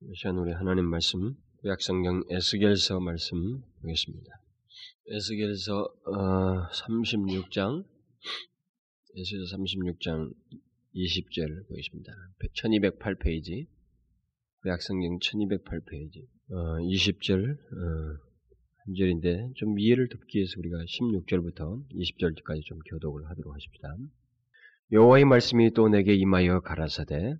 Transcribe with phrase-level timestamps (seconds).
[0.00, 3.36] 이 시간 우리 하나님 말씀, 구약성경 에스겔서 말씀
[3.82, 4.30] 보겠습니다.
[5.08, 7.84] 에스겔서 어, 36장,
[9.16, 10.32] 에스겔서 36장
[10.94, 12.12] 20절 보겠습니다.
[12.54, 13.66] 1208페이지,
[14.62, 18.18] 구약성경 1208페이지, 어, 20절 어,
[18.84, 23.96] 한 절인데 좀 이해를 돕기 위해서 우리가 16절부터 20절까지 좀 교독을 하도록 하십시다.
[24.92, 27.34] 여호와의 말씀이 또 내게 임하여 가라사대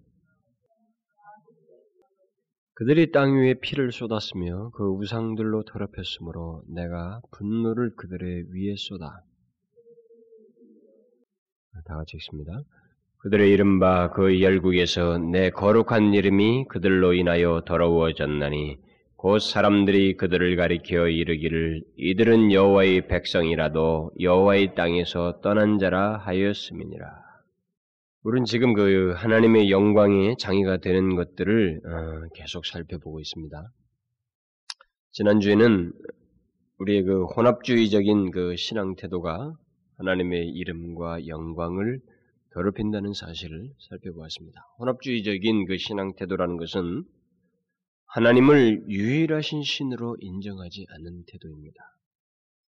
[2.79, 9.21] 그들이 땅 위에 피를 쏟았으며 그 우상들로 더럽혔으므로 내가 분노를 그들의 위에 쏟아.
[11.85, 12.53] 다 같이 읽습니다.
[13.19, 18.79] 그들의 이른바 그 열국에서 내 거룩한 이름이 그들로 인하여 더러워졌나니
[19.17, 27.28] 곧 사람들이 그들을 가리켜 이르기를 이들은 여호와의 백성이라도 여호와의 땅에서 떠난 자라 하였음이니라.
[28.25, 33.73] 우리는 지금 그 하나님의 영광의 장애가 되는 것들을 어, 계속 살펴보고 있습니다.
[35.13, 35.93] 지난주에는
[36.79, 39.55] 우리의 그 혼합주의적인 그 신앙 태도가
[39.99, 42.01] 하나님의 이름과 영광을
[42.53, 44.61] 더럽힌다는 사실을 살펴보았습니다.
[44.79, 47.05] 혼합주의적인 그 신앙 태도라는 것은
[48.07, 51.77] 하나님을 유일하신 신으로 인정하지 않는 태도입니다.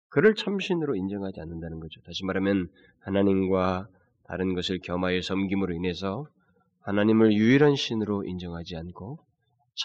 [0.08, 2.00] 그를 참신으로 인정하지 않는다는 거죠.
[2.02, 2.68] 다시 말하면
[3.00, 3.88] 하나님과
[4.26, 6.26] 다른 것을 겸하여 섬김으로 인해서
[6.80, 9.18] 하나님을 유일한 신으로 인정하지 않고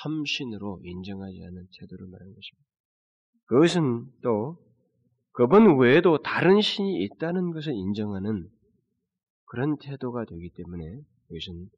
[0.01, 2.67] 참신으로 인정하지 않는 태도를 말하는 것입니다.
[3.45, 4.57] 그것은 또
[5.31, 8.49] 그분 외에도 다른 신이 있다는 것을 인정하는
[9.45, 10.83] 그런 태도가 되기 때문에
[11.29, 11.69] 이것은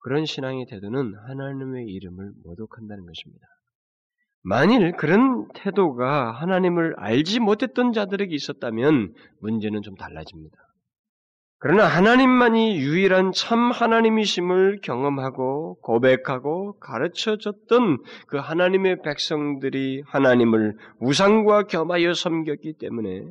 [0.00, 3.46] 그런 신앙의 태도는 하나님의 이름을 모독한다는 것입니다.
[4.42, 10.56] 만일 그런 태도가 하나님을 알지 못했던 자들에게 있었다면 문제는 좀 달라집니다.
[11.60, 22.74] 그러나 하나님만이 유일한 참 하나님이심을 경험하고 고백하고 가르쳐졌던 그 하나님의 백성들이 하나님을 우상과 겸하여 섬겼기
[22.74, 23.24] 때문에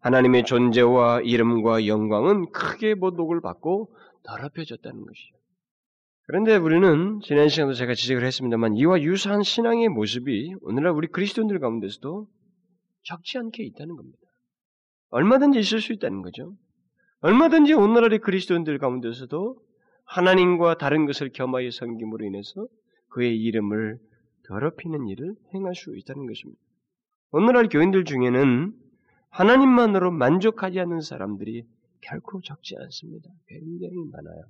[0.00, 3.94] 하나님의 존재와 이름과 영광은 크게 모독을 받고
[4.24, 5.36] 더럽혀졌다는 것이죠.
[6.26, 12.26] 그런데 우리는 지난 시간도 제가 지적을 했습니다만 이와 유사한 신앙의 모습이 오늘날 우리 그리스도인들 가운데서도
[13.04, 14.18] 적지 않게 있다는 겁니다.
[15.10, 16.56] 얼마든지 있을 수 있다는 거죠.
[17.22, 19.56] 얼마든지 오늘날의 그리스도인들 가운데서도
[20.04, 22.66] 하나님과 다른 것을 겸하여 섬김으로 인해서
[23.08, 23.98] 그의 이름을
[24.46, 26.60] 더럽히는 일을 행할 수 있다는 것입니다.
[27.32, 28.74] 오늘날 교인들 중에는
[29.30, 31.64] 하나님만으로 만족하지 않는 사람들이
[32.00, 33.30] 결코 적지 않습니다.
[33.46, 34.42] 굉장히 많아요.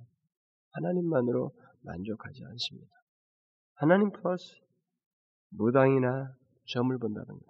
[0.71, 1.51] 하나님만으로
[1.83, 2.89] 만족하지 않습니다.
[3.75, 4.55] 하나님 플러스
[5.49, 6.33] 무당이나
[6.67, 7.45] 점을 본다든가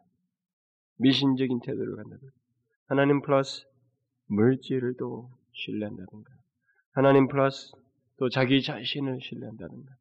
[0.97, 2.33] 미신적인 태도를 간다든가
[2.87, 3.65] 하나님 플러스
[4.31, 6.31] 물질을 또 신뢰한다든가
[6.93, 7.71] 하나님 플러스
[8.17, 9.91] 또 자기 자신을 신뢰한다든가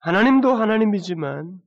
[0.00, 1.60] 하나님도 하나님이지만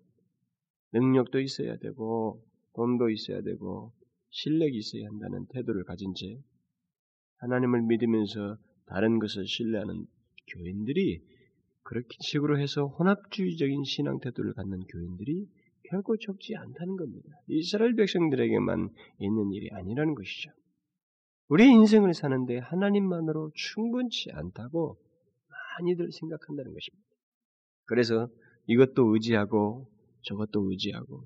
[0.94, 2.44] 능력도 있어야 되고
[2.76, 3.92] 돈도 있어야 되고
[4.30, 6.40] 실력이 있어야 한다는 태도를 가진 채
[7.38, 10.06] 하나님을 믿으면서 다른 것을 신뢰하는
[10.54, 11.22] 교인들이
[11.84, 15.48] 그렇게 식으로 해서 혼합주의적인 신앙 태도를 갖는 교인들이
[15.90, 17.30] 결코 적지 않다는 겁니다.
[17.48, 18.90] 이스라엘 백성들에게만
[19.20, 20.52] 있는 일이 아니라는 것이죠.
[21.50, 24.98] 우리 인생을 사는데 하나님만으로 충분치 않다고
[25.80, 27.06] 많이들 생각한다는 것입니다.
[27.86, 28.30] 그래서
[28.68, 29.90] 이것도 의지하고
[30.24, 31.26] 저것도 의지하고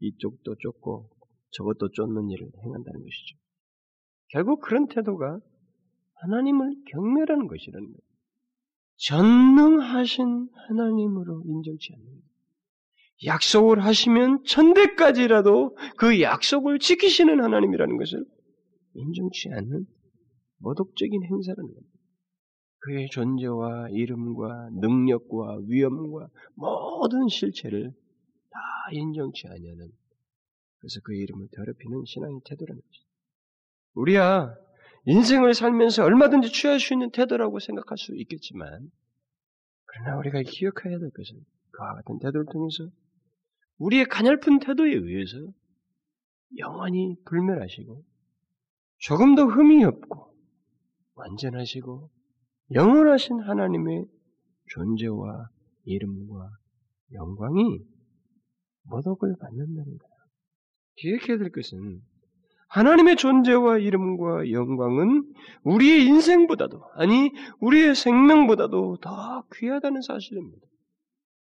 [0.00, 1.10] 이쪽도 쫓고
[1.50, 3.36] 저것도 쫓는 일을 행한다는 것이죠.
[4.28, 5.40] 결국 그런 태도가
[6.14, 8.08] 하나님을 경멸하는 것이라는 거예요.
[8.96, 12.22] 전능하신 하나님으로 인정치 않는 거예요.
[13.26, 18.24] 약속을 하시면 천대까지라도 그 약속을 지키시는 하나님이라는 것을
[18.98, 19.86] 인정치 않는
[20.58, 21.98] 모독적인 행사라는 겁니다.
[22.80, 28.58] 그의 존재와 이름과 능력과 위엄과 모든 실체를 다
[28.92, 29.90] 인정치 않냐는
[30.78, 33.02] 그래서 그의 이름을 더럽히는 신앙의 태도라는 거죠.
[33.94, 34.54] 우리야
[35.06, 38.90] 인생을 살면서 얼마든지 취할 수 있는 태도라고 생각할 수 있겠지만
[39.86, 42.90] 그러나 우리가 기억해야 될 것은 그와 같은 태도를 통해서
[43.78, 45.36] 우리의 가냘픈 태도에 의해서
[46.58, 48.04] 영원히 불멸하시고
[48.98, 50.34] 조금 더 흠이 없고
[51.14, 52.10] 완전하시고
[52.74, 54.04] 영원하신 하나님의
[54.70, 55.48] 존재와
[55.84, 56.50] 이름과
[57.14, 57.80] 영광이
[58.84, 60.18] 모독을 받는다는 거예요.
[60.96, 62.00] 기억해야 될 것은
[62.68, 67.30] 하나님의 존재와 이름과 영광은 우리의 인생보다도, 아니,
[67.60, 70.66] 우리의 생명보다도 더 귀하다는 사실입니다.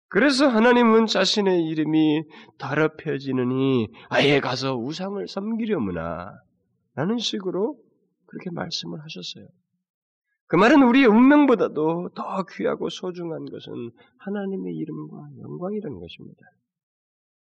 [0.08, 2.24] 그래서 하나님은 자신의 이름이
[2.58, 6.34] 더럽혀지느니 아예 가서 우상을 섬기려무나
[7.02, 7.78] 라는 식으로
[8.28, 9.48] 그렇게 말씀을 하셨어요.
[10.46, 16.42] 그 말은 우리의 운명보다도 더 귀하고 소중한 것은 하나님의 이름과 영광이라는 것입니다.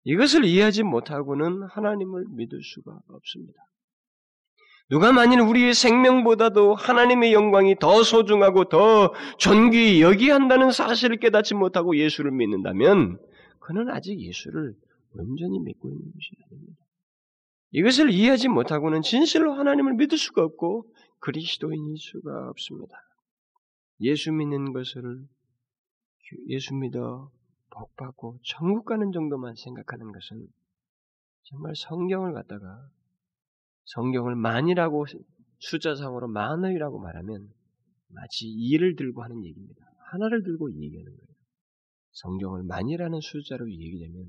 [0.06, 3.60] 이것을 이해하지 못하고는 하나님을 믿을 수가 없습니다.
[4.90, 12.32] 누가 만일 우리의 생명보다도 하나님의 영광이 더 소중하고 더 존귀히 여기한다는 사실을 깨닫지 못하고 예수를
[12.32, 13.20] 믿는다면
[13.60, 14.74] 그는 아직 예수를
[15.12, 16.89] 온전히 믿고 있는 것이 아닙니다.
[17.72, 22.96] 이것을 이해하지 못하고는 진실로 하나님을 믿을 수가 없고 그리스도인일 수가 없습니다.
[24.02, 25.28] 예수 믿는 것을
[26.48, 27.32] 예수 믿어
[27.70, 30.48] 복받고 천국 가는 정도만 생각하는 것은
[31.44, 32.90] 정말 성경을 갖다가
[33.86, 35.06] 성경을 만이라고
[35.60, 37.50] 숫자상으로 만의라고 말하면
[38.08, 39.86] 마치 이를 들고 하는 얘기입니다.
[40.12, 41.30] 하나를 들고 얘기하는 거예요.
[42.12, 44.26] 성경을 만이라는 숫자로 얘기되면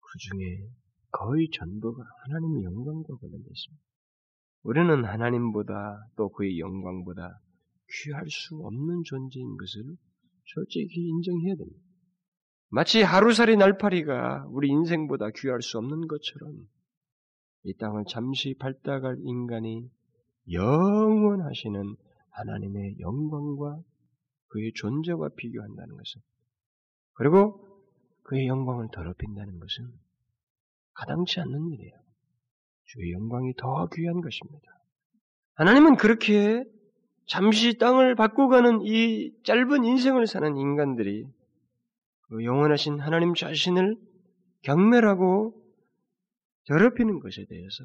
[0.00, 0.68] 그 중에
[1.14, 3.84] 거의 전부가 하나님의 영광과 관련되어 있습니다.
[4.64, 7.40] 우리는 하나님보다 또 그의 영광보다
[8.02, 9.96] 귀할 수 없는 존재인 것을
[10.46, 11.80] 솔직히 인정해야 됩니다.
[12.70, 16.66] 마치 하루살이 날파리가 우리 인생보다 귀할 수 없는 것처럼
[17.62, 19.88] 이 땅을 잠시 밟다갈 인간이
[20.50, 21.96] 영원하시는
[22.30, 23.80] 하나님의 영광과
[24.48, 26.20] 그의 존재와 비교한다는 것은
[27.12, 27.84] 그리고
[28.24, 30.03] 그의 영광을 더럽힌다는 것은
[30.94, 31.92] 가당치 않는 일이에요.
[32.84, 34.68] 주의 영광이 더 귀한 것입니다.
[35.54, 36.64] 하나님은 그렇게
[37.26, 41.26] 잠시 땅을 바꾸가는 이 짧은 인생을 사는 인간들이
[42.28, 43.96] 그 영원하신 하나님 자신을
[44.62, 45.54] 경멸하고
[46.66, 47.84] 더럽히는 것에 대해서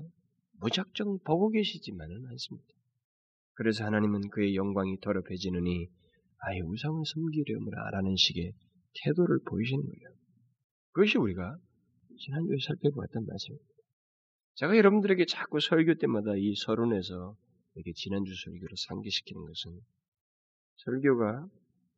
[0.60, 2.68] 무작정 보고 계시지만은 않습니다.
[3.54, 5.88] 그래서 하나님은 그의 영광이 더럽혀지느니
[6.42, 8.54] 아예 우상을 섬기려므라라는 식의
[9.04, 10.18] 태도를 보이시는 거예요.
[10.92, 11.58] 그것이 우리가
[12.20, 13.70] 지난주에 살펴보았던 말씀입니다.
[14.56, 17.36] 제가 여러분들에게 자꾸 설교 때마다 이 서론에서
[17.76, 19.80] 이렇게 지난주 설교를 상기시키는 것은
[20.78, 21.48] 설교가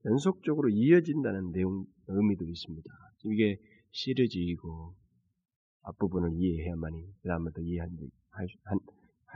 [0.06, 2.90] 연속적으로 이어진다는 내용, 의미도 있습니다.
[3.26, 3.58] 이게
[3.92, 4.96] 시리즈이고
[5.84, 7.90] 앞부분을 이해해야만이 그 다음부터 이해할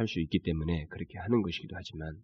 [0.08, 2.22] 수 있기 때문에 그렇게 하는 것이기도 하지만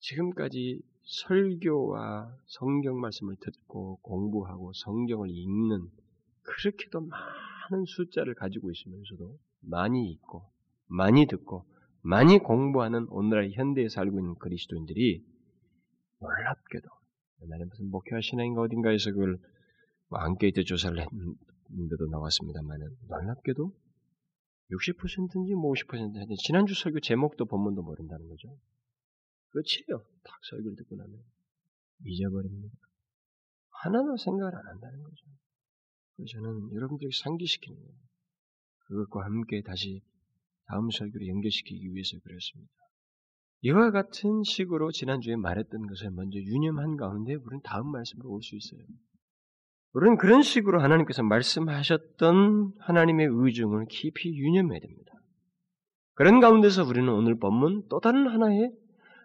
[0.00, 5.90] 지금까지 설교와 성경 말씀을 듣고 공부하고 성경을 읽는
[6.42, 7.47] 그렇게도 많은
[7.86, 10.50] 숫자를 가지고 있으면서도 많이 있고
[10.86, 11.64] 많이 듣고
[12.02, 15.24] 많이 공부하는 오늘날 현대에 살고 있는 그리스도인들이
[16.20, 16.88] 놀랍게도
[17.42, 19.38] 옛날에 무슨 목회와 신앙인가 어딘가에서 그걸
[20.08, 23.72] 뭐 안케이트 조사를 했는데도 나왔습니다만은 놀랍게도
[24.70, 28.48] 60%인지 뭐 50%인지 지난주 설교 제목도 본문도 모른다는 거죠.
[29.50, 30.04] 끝이에요.
[30.24, 31.22] 딱 설교를 듣고 나면
[32.04, 32.76] 잊어버립니다.
[33.82, 35.24] 하나도 생각을 안 한다는 거죠.
[36.26, 37.98] 저는 여러분들에게 상기시키는 거예요.
[38.86, 40.00] 그것과 함께 다시
[40.66, 42.72] 다음 설교를 연결시키기 위해서 그랬습니다.
[43.62, 48.80] 이와 같은 식으로 지난주에 말했던 것을 먼저 유념한 가운데 우리는 다음 말씀으로 올 수 있어요.
[49.94, 55.12] 우리는 그런 식으로 하나님께서 말씀하셨던 하나님의 의중을 깊이 유념해야 됩니다.
[56.14, 58.70] 그런 가운데서 우리는 오늘 본문 또 다른 하나의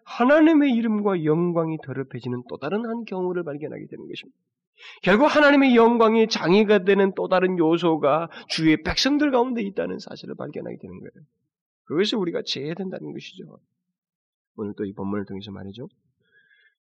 [0.06, 4.39] 하나님의 이름과 영광이 더럽혀지는 또 다른 한 경우를 발견하게 되는 것입니다.
[5.02, 11.00] 결국 하나님의 영광이 장애가 되는 또 다른 요소가 주의 백성들 가운데 있다는 사실을 발견하게 되는
[11.00, 11.25] 거예요.
[11.86, 13.60] 그것을 우리가 제해야 된다는 것이죠.
[14.56, 15.88] 오늘 또 이 본문을 통해서 말이죠.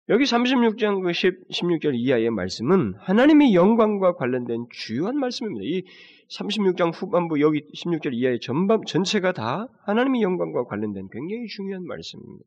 [0.08, 5.64] 여기 36장 그 10, 16절 이하의 말씀은 하나님의 영광과 관련된 주요한 말씀입니다.
[5.64, 5.82] 이
[6.30, 12.46] 36장 후반부 여기 16절 이하의 전반 전체가 다 하나님의 영광과 관련된 굉장히 중요한 말씀입니다.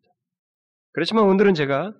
[0.93, 1.93] 그렇지만 오늘은 제가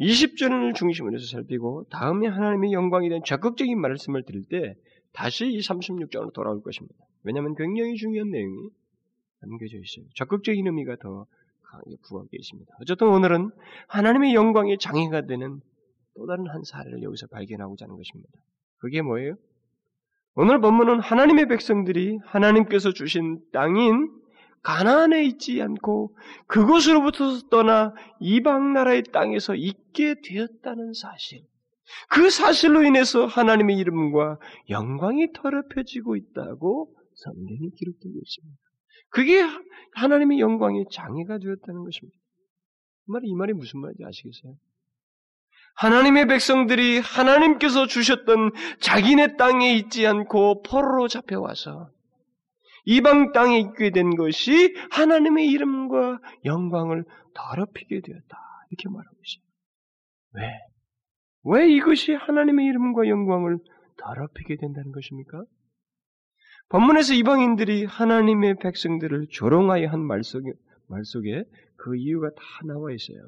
[0.00, 4.74] 20절을 중심으로 해서 살피고 다음에 하나님의 영광에 대한 적극적인 말씀을 드릴 때
[5.12, 6.96] 다시 이 36장으로 돌아올 것입니다.
[7.22, 8.70] 왜냐하면 굉장히 중요한 내용이
[9.40, 10.06] 담겨져 있어요.
[10.14, 11.26] 적극적인 의미가 더
[11.62, 12.72] 강하게 부각되어 있습니다.
[12.80, 13.50] 어쨌든 오늘은
[13.88, 15.60] 하나님의 영광의 장애가 되는
[16.14, 18.32] 또 다른 한 사례를 여기서 발견하고자 하는 것입니다.
[18.78, 19.36] 그게 뭐예요?
[20.34, 24.19] 오늘 본문은 하나님의 백성들이 하나님께서 주신 땅인
[24.62, 31.42] 가나안에 있지 않고 그곳으로부터 떠나 이방 나라의 땅에서 있게 되었다는 사실.
[32.10, 34.38] 그 사실로 인해서 하나님의 이름과
[34.68, 38.60] 영광이 더럽혀지고 있다고 성경이 기록되고 있습니다.
[39.10, 39.42] 그게
[39.94, 42.16] 하나님의 영광의 장애가 되었다는 것입니다.
[43.08, 44.54] 이 말이, 이 말이 무슨 말인지 아시겠어요?
[45.76, 51.90] 하나님의 백성들이 하나님께서 주셨던 자기네 땅에 있지 않고 포로로 잡혀와서
[52.84, 58.38] 이방 땅에 있게 된 것이 하나님의 이름과 영광을 더럽히게 되었다.
[58.70, 59.44] 이렇게 말하고 있어요.
[60.32, 60.52] 왜?
[61.44, 63.58] 왜 이것이 하나님의 이름과 영광을
[63.98, 65.44] 더럽히게 된다는 것입니까?
[66.68, 70.52] 본문에서 이방인들이 하나님의 백성들을 조롱하여 한 말 속에,
[70.88, 71.44] 말 속에
[71.76, 73.18] 그 이유가 다 나와 있어요.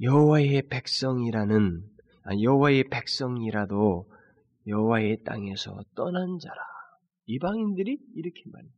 [0.00, 1.82] 여호와의 백성이라는
[2.42, 4.10] 여호와의 백성이라도
[4.66, 6.71] 여호와의 땅에서 떠난 자라.
[7.26, 8.72] 이방인들이 이렇게 말해요.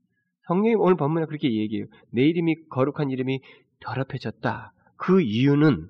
[0.46, 1.86] 성령이 오늘 본문에 그렇게 얘기해요.
[2.10, 3.40] 내 이름이 거룩한 이름이
[3.80, 4.72] 더럽혀졌다.
[4.96, 5.88] 그 이유는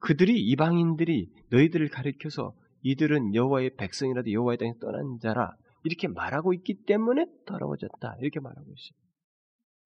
[0.00, 5.52] 그들이 이방인들이 너희들을 가리켜서 이들은 여호와의 백성이라도 여호와의 땅에 떠난 자라
[5.84, 8.16] 이렇게 말하고 있기 때문에 더러워졌다.
[8.20, 9.04] 이렇게 말하고 있어요.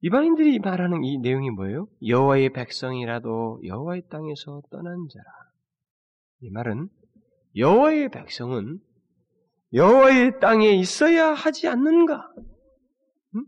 [0.00, 1.88] 이방인들이 말하는 이 내용이 뭐예요?
[2.06, 5.24] 여호와의 백성이라도 여호와의 땅에서 떠난 자라.
[6.40, 6.88] 이 말은
[7.56, 8.78] 여호와의 백성은
[9.72, 12.30] 여호와의 땅에 있어야 하지 않는가?
[13.36, 13.44] 응?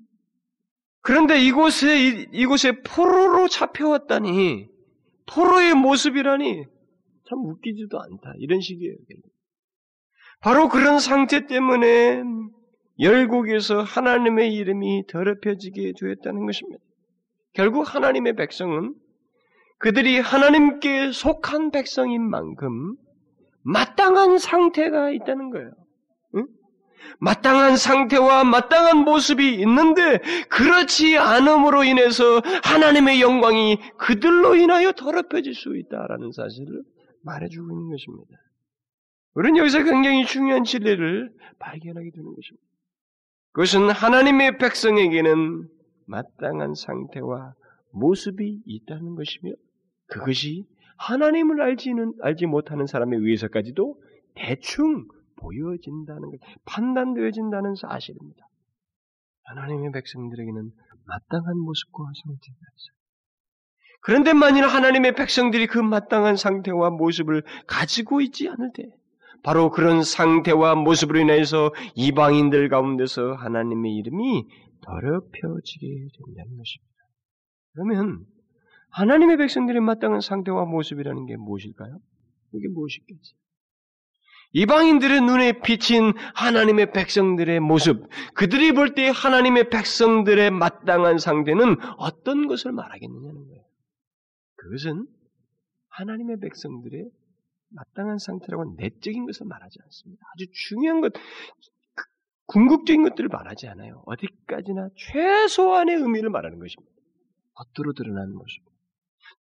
[1.00, 4.68] 그런데 이곳에 이곳에 포로로 잡혀왔다니
[5.26, 6.64] 포로의 모습이라니
[7.28, 8.34] 참 웃기지도 않다.
[8.38, 8.94] 이런 식이에요.
[10.40, 12.22] 바로 그런 상태 때문에
[12.98, 16.82] 열국에서 하나님의 이름이 더럽혀지게 되었다는 것입니다.
[17.54, 18.94] 결국 하나님의 백성은
[19.78, 22.96] 그들이 하나님께 속한 백성인 만큼
[23.62, 25.70] 마땅한 상태가 있다는 거예요.
[26.36, 26.46] 응?
[27.18, 30.18] 마땅한 상태와 마땅한 모습이 있는데
[30.48, 36.82] 그렇지 않음으로 인해서 하나님의 영광이 그들로 인하여 더럽혀질 수 있다라는 사실을
[37.22, 38.36] 말해주고 있는 것입니다.
[39.34, 42.66] 우리는 여기서 굉장히 중요한 진리를 발견하게 되는 것입니다.
[43.52, 45.68] 그것은 하나님의 백성에게는
[46.06, 47.54] 마땅한 상태와
[47.92, 49.52] 모습이 있다는 것이며
[50.06, 50.64] 그것이
[50.96, 53.96] 하나님을 알지는 알지 못하는 사람에 의해서까지도
[54.34, 55.06] 대충
[55.40, 58.46] 보여진다는 것, 판단되어진다는 사실입니다.
[59.44, 60.70] 하나님의 백성들에게는
[61.06, 63.00] 마땅한 모습과 상태가 있어요.
[64.02, 68.84] 그런데 만일 하나님의 백성들이 그 마땅한 상태와 모습을 가지고 있지 않을 때,
[69.42, 74.44] 바로 그런 상태와 모습으로 인해서 이방인들 가운데서 하나님의 이름이
[74.82, 76.90] 더럽혀지게 된다는 것입니다.
[77.72, 78.24] 그러면
[78.90, 81.98] 하나님의 백성들의 마땅한 상태와 모습이라는 게 무엇일까요?
[82.52, 83.34] 이게 무엇이겠지?
[84.52, 92.72] 이방인들의 눈에 비친 하나님의 백성들의 모습, 그들이 볼 때 하나님의 백성들의 마땅한 상태는 어떤 것을
[92.72, 93.64] 말하겠느냐는 거예요.
[94.56, 95.06] 그것은
[95.90, 97.08] 하나님의 백성들의
[97.72, 100.22] 마땅한 상태라고 내적인 것을 말하지 않습니다.
[100.34, 101.12] 아주 중요한 것,
[102.46, 104.02] 궁극적인 것들을 말하지 않아요.
[104.06, 106.92] 어디까지나 최소한의 의미를 말하는 것입니다.
[107.54, 108.64] 겉으로 드러나는 모습.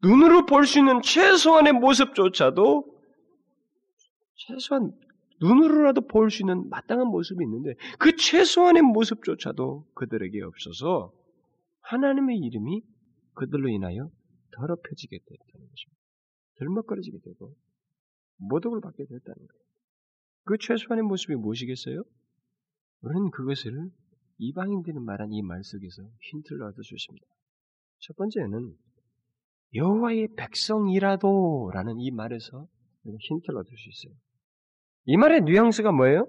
[0.03, 2.98] 눈으로 볼 수 있는 최소한의 모습조차도
[4.48, 4.91] 최소한
[5.41, 11.13] 눈으로라도 볼 수 있는 마땅한 모습이 있는데 그 최소한의 모습조차도 그들에게 없어서
[11.81, 12.81] 하나님의 이름이
[13.36, 14.12] 그들로 인하여
[14.51, 16.00] 더럽혀지게 됐다는 것입니다.
[16.60, 17.55] 덜먹거려지게 되고
[18.38, 19.63] 모독을 받게 됐다는 거예요.
[20.43, 22.03] 그 최소한의 모습이 무엇이겠어요?
[23.01, 23.91] 우리는 그것을
[24.39, 27.25] 이방인들이 말한 이 말 속에서 힌트를 얻을 수 있습니다.
[28.00, 28.75] 첫 번째는
[29.75, 32.67] 여호와의 백성이라도라는 이 말에서
[33.05, 34.17] 힌트를 얻을 수 있어요.
[35.09, 36.27] 이 말의 뉘앙스가 뭐예요?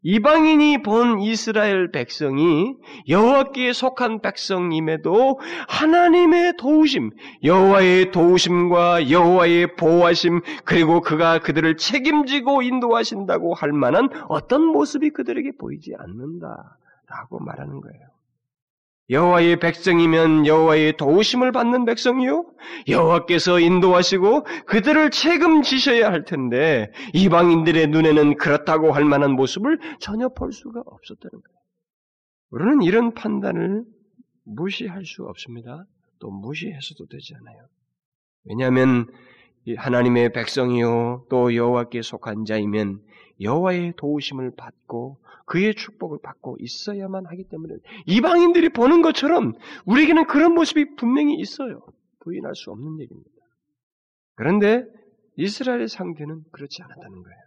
[0.00, 2.74] 이방인이 본 이스라엘 백성이
[3.06, 7.10] 여호와께 속한 백성임에도 하나님의 도우심,
[7.44, 15.96] 여호와의 도우심과 여호와의 보호하심, 그리고 그가 그들을 책임지고 인도하신다고 할 만한 어떤 모습이 그들에게 보이지
[15.98, 18.15] 않는다라고 말하는 거예요.
[19.08, 22.44] 여호와의 백성이면 여호와의 도우심을 받는 백성이요
[22.88, 30.82] 여호와께서 인도하시고 그들을 책임지셔야 할 텐데 이방인들의 눈에는 그렇다고 할 만한 모습을 전혀 볼 수가
[30.84, 31.56] 없었다는 거예요.
[32.50, 33.84] 우리는 이런 판단을
[34.44, 35.84] 무시할 수 없습니다.
[36.18, 37.68] 또 무시해서도 되지 않아요.
[38.44, 39.06] 왜냐하면
[39.76, 43.00] 하나님의 백성이요 또 여호와께 속한 자이면
[43.40, 47.74] 여호와의 도우심을 받고 그의 축복을 받고 있어야만 하기 때문에
[48.06, 51.80] 이방인들이 보는 것처럼 우리에게는 그런 모습이 분명히 있어요.
[52.20, 53.30] 부인할 수 없는 얘기입니다.
[54.34, 54.84] 그런데
[55.36, 57.38] 이스라엘의 상태는 그렇지 않았다는 거예요.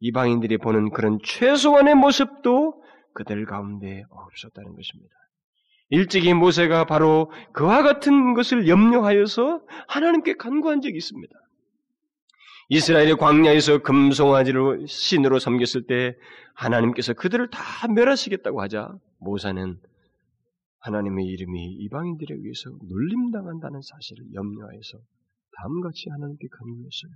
[0.00, 2.82] 이방인들이 보는 그런 최소한의 모습도
[3.14, 5.14] 그들 가운데 없었다는 것입니다.
[5.90, 11.34] 일찍이 모세가 바로 그와 같은 것을 염려하여서 하나님께 간구한 적이 있습니다.
[12.70, 16.14] 이스라엘의 광야에서 금송아지를 신으로 섬겼을 때
[16.54, 19.80] 하나님께서 그들을 다 멸하시겠다고 하자 모사는
[20.80, 24.98] 하나님의 이름이 이방인들에 의해서 놀림당한다는 사실을 염려해서
[25.56, 27.12] 다음같이 하나님께 간구했어요.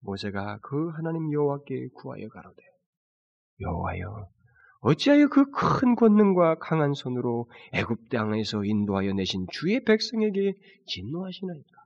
[0.00, 2.62] 모세가 그 하나님 여호와께 구하여 가로되
[3.60, 4.28] 여호와여
[4.80, 10.54] 어찌하여 그 큰 권능과 강한 손으로 애굽 땅에서 인도하여 내신 주의 백성에게
[10.86, 11.78] 진노하시나이까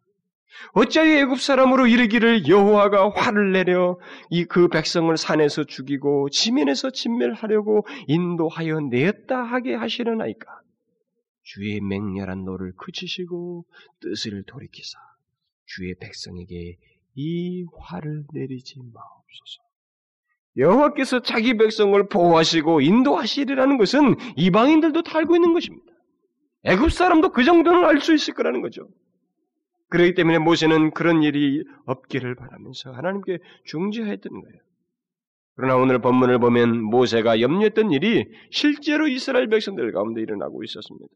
[0.74, 3.98] 어찌하여 애굽 사람으로 이르기를 여호와가 화를 내려
[4.30, 10.46] 이 그 백성을 산에서 죽이고 지면에서 진멸하려고 인도하여 내었다 하게 하시려나이까
[11.42, 13.64] 주의 맹렬한 노를 그치시고
[14.00, 14.98] 뜻을 돌이키사
[15.66, 16.76] 주의 백성에게
[17.14, 19.62] 이 화를 내리지 마옵소서.
[20.56, 25.92] 여호와께서 자기 백성을 보호하시고 인도하시리라는 것은 이방인들도 다 알고 있는 것입니다.
[26.64, 28.86] 애굽 사람도 그 정도는 알 수 있을 거라는 거죠.
[29.92, 34.58] 그렇기 때문에 모세는 그런 일이 없기를 바라면서 하나님께 중지하였던 거예요.
[35.54, 41.06] 그러나 오늘 본문을 보면 모세가 염려했던 일이 실제로 이스라엘 백성들 가운데 일어나고 있었습니다.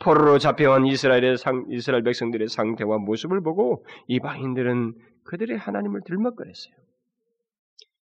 [0.00, 6.74] 포로로 잡혀온 이스라엘의 상, 이스라엘 백성들의 상태와 모습을 보고 이방인들은 그들의 하나님을 들먹거렸어요.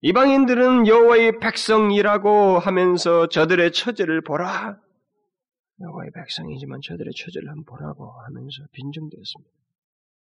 [0.00, 4.80] 이방인들은 여호와의 백성이라고 하면서 저들의 처제를 보라.
[5.82, 9.65] 여호와의 백성이지만 저들의 처제를 한번 보라고 하면서 빈정되었습니다.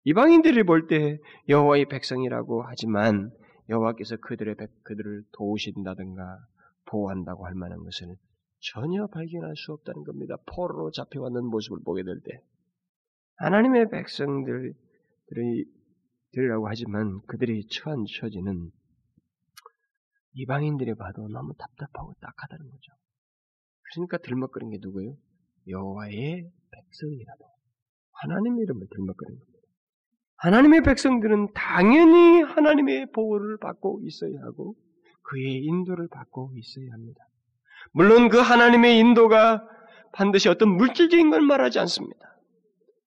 [0.03, 3.31] 이방인들이 볼때 여호와의 백성이라고 하지만
[3.69, 6.39] 여호와께서 그들의 그들을 도우신다든가
[6.85, 8.15] 보호한다고 할 만한 것을
[8.73, 10.37] 전혀 발견할 수 없다는 겁니다.
[10.47, 12.41] 포로로 잡혀왔는 모습을 보게 될 때.
[13.37, 14.73] 하나님의 백성들이
[16.33, 18.71] 들이라고 하지만 그들이 처한 처지는
[20.33, 22.93] 이방인들이 봐도 너무 답답하고 딱하다는 거죠.
[23.93, 25.15] 그러니까 들먹거리는 게 누구예요?
[25.67, 27.45] 여호와의 백성이라도
[28.13, 29.50] 하나님 이름을 들먹거리는 겁니다.
[30.41, 34.75] 하나님의 백성들은 당연히 하나님의 보호를 받고 있어야 하고
[35.21, 37.21] 그의 인도를 받고 있어야 합니다.
[37.93, 39.63] 물론 그 하나님의 인도가
[40.13, 42.19] 반드시 어떤 물질적인 걸 말하지 않습니다.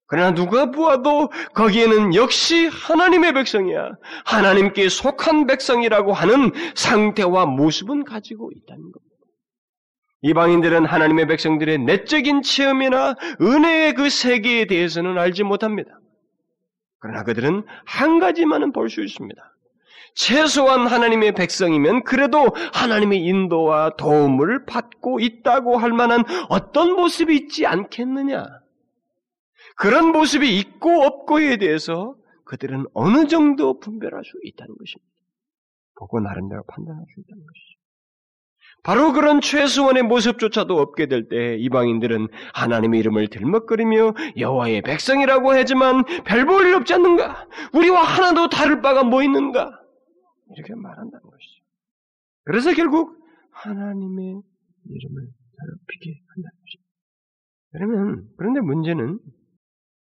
[0.06, 3.96] 그러나 누가 보아도 거기에는 역시 하나님의 백성이야.
[4.26, 9.14] 하나님께 속한 백성이라고 하는 상태와 모습은 가지고 있다는 겁니다.
[10.22, 15.98] 이방인들은 하나님의 백성들의 내적인 체험이나 은혜의 그 세계에 대해서는 알지 못합니다.
[17.04, 19.42] 그러나 그들은 한 가지만은 볼 수 있습니다.
[20.14, 28.46] 최소한 하나님의 백성이면 그래도 하나님의 인도와 도움을 받고 있다고 할 만한 어떤 모습이 있지 않겠느냐.
[29.76, 35.12] 그런 모습이 있고 없고에 대해서 그들은 어느 정도 분별할 수 있다는 것입니다.
[35.96, 37.83] 보고 나름대로 판단할 수 있다는 것이죠.
[38.84, 46.44] 바로 그런 최소한의 모습조차도 없게 될 때 이방인들은 하나님의 이름을 들먹거리며 여호와의 백성이라고 하지만 별
[46.46, 47.48] 볼 일 없지 않는가?
[47.72, 49.80] 우리와 하나도 다를 바가 뭐 있는가?
[50.54, 51.64] 이렇게 말한다는 것이죠.
[52.44, 53.16] 그래서 결국
[53.52, 54.42] 하나님의
[54.90, 55.22] 이름을
[55.58, 56.84] 더럽히게 한다는 것입니다.
[57.72, 59.18] 그러면 그런데 문제는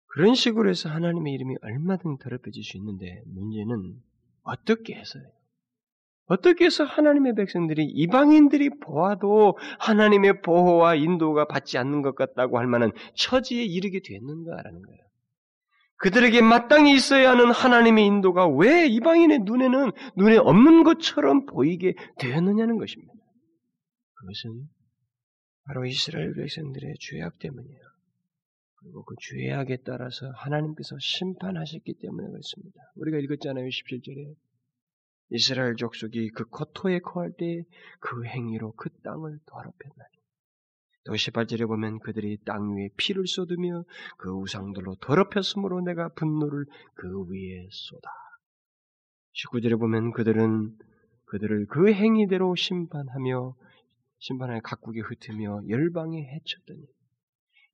[0.08, 3.94] 그런 식으로 해서 하나님의 이름이 얼마든 더럽혀질 수 있는데 문제는
[4.42, 5.22] 어떻게 해서요?
[6.26, 12.92] 어떻게 해서 하나님의 백성들이 이방인들이 보아도 하나님의 보호와 인도가 받지 않는 것 같다고 할 만한
[13.14, 15.02] 처지에 이르게 됐는가라는 거예요.
[15.96, 23.12] 그들에게 마땅히 있어야 하는 하나님의 인도가 왜 이방인의 눈에는 눈에 없는 것처럼 보이게 되었느냐는 것입니다.
[24.14, 24.68] 그것은
[25.64, 27.80] 바로 이스라엘 백성들의 죄악 때문이에요.
[28.80, 32.80] 그리고 그 죄악에 따라서 하나님께서 심판하셨기 때문에 그렇습니다.
[32.96, 33.66] 우리가 읽었잖아요.
[33.66, 34.34] 17절에.
[35.32, 37.64] 이스라엘 족속이 그 코토에 거할 때
[38.00, 40.10] 그 행위로 그 땅을 더럽혔나니.
[41.04, 43.84] 또 18절에 보면 그들이 땅 위에 피를 쏟으며
[44.18, 48.10] 그 우상들로 더럽혔으므로 내가 분노를 그 위에 쏟아.
[49.34, 50.76] 19절에 보면 그들은
[51.26, 53.56] 그들을 그 행위대로 심판하며
[54.18, 56.86] 심판하여 각국에 흩으며 열방에 해쳤더니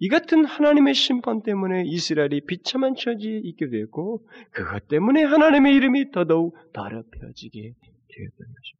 [0.01, 6.57] 이 같은 하나님의 심판 때문에 이스라엘이 비참한 처지에 있게 되었고 그것 때문에 하나님의 이름이 더더욱
[6.73, 8.79] 더럽혀지게 되었던 것입니다.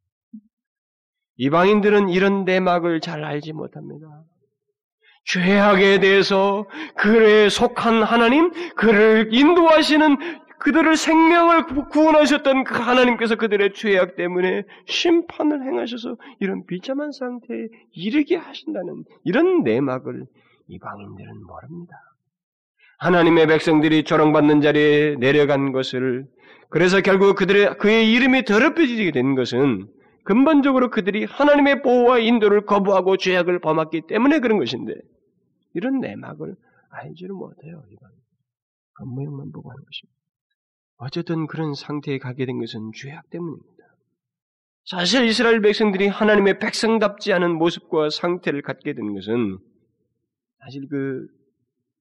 [1.37, 4.23] 이방인들은 이런 내막을 잘 알지 못합니다.
[5.25, 10.17] 죄악에 대해서 그에 속한 하나님, 그를 인도하시는
[10.59, 19.05] 그들을 생명을 구원하셨던 그 하나님께서 그들의 죄악 때문에 심판을 행하셔서 이런 비참한 상태에 이르게 하신다는
[19.23, 20.25] 이런 내막을
[20.69, 21.95] 이방인들은 모릅니다.
[22.99, 26.27] 하나님의 백성들이 조롱받는 자리에 내려간 것을
[26.69, 29.87] 그래서 결국 그들의 그의 이름이 더럽혀지게 된 것은
[30.23, 34.93] 근본적으로 그들이 하나님의 보호와 인도를 거부하고 죄악을 범했기 때문에 그런 것인데
[35.73, 36.55] 이런 내막을
[36.91, 37.83] 알지를 못해요.
[37.89, 38.09] 이방
[38.95, 40.19] 겉모양만 보고 하는 것입니다.
[40.97, 43.69] 어쨌든 그런 상태에 가게 된 것은 죄악 때문입니다.
[44.85, 49.57] 사실 이스라엘 백성들이 하나님의 백성답지 않은 모습과 상태를 갖게 된 것은
[50.59, 51.27] 사실 그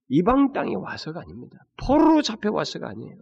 [0.09, 1.59] 이방 땅에 와서가 아닙니다.
[1.77, 3.17] 포로로 잡혀와서가 아니에요.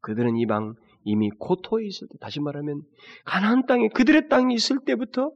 [0.00, 2.82] 그들은 이방 이미 고토에 있을 때 다시 말하면
[3.24, 5.32] 가나안 땅에 그들의 땅이 있을 때부터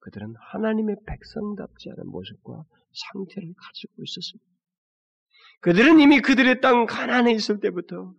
[0.00, 4.52] 그들은 하나님의 백성답지 않은 모습과 상태를 가지고 있었습니다.
[5.60, 8.12] 그들은 이미 그들의 땅 가나안에 있을 때부터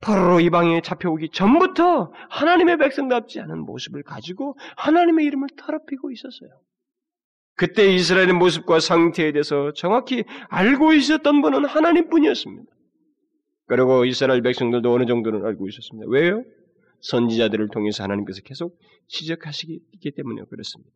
[0.00, 6.50] 포로로 이방에 잡혀오기 전부터 하나님의 백성답지 않은 모습을 가지고 하나님의 이름을 더럽히고 있었어요.
[7.60, 12.72] 그때 이스라엘의 모습과 상태에 대해서 정확히 알고 있었던 분은 하나님뿐이었습니다.
[13.66, 16.08] 그리고 이스라엘 백성들도 어느 정도는 알고 있었습니다.
[16.08, 16.42] 왜요?
[17.02, 20.94] 선지자들을 통해서 하나님께서 계속 지적하시기 때문에 그렇습니다.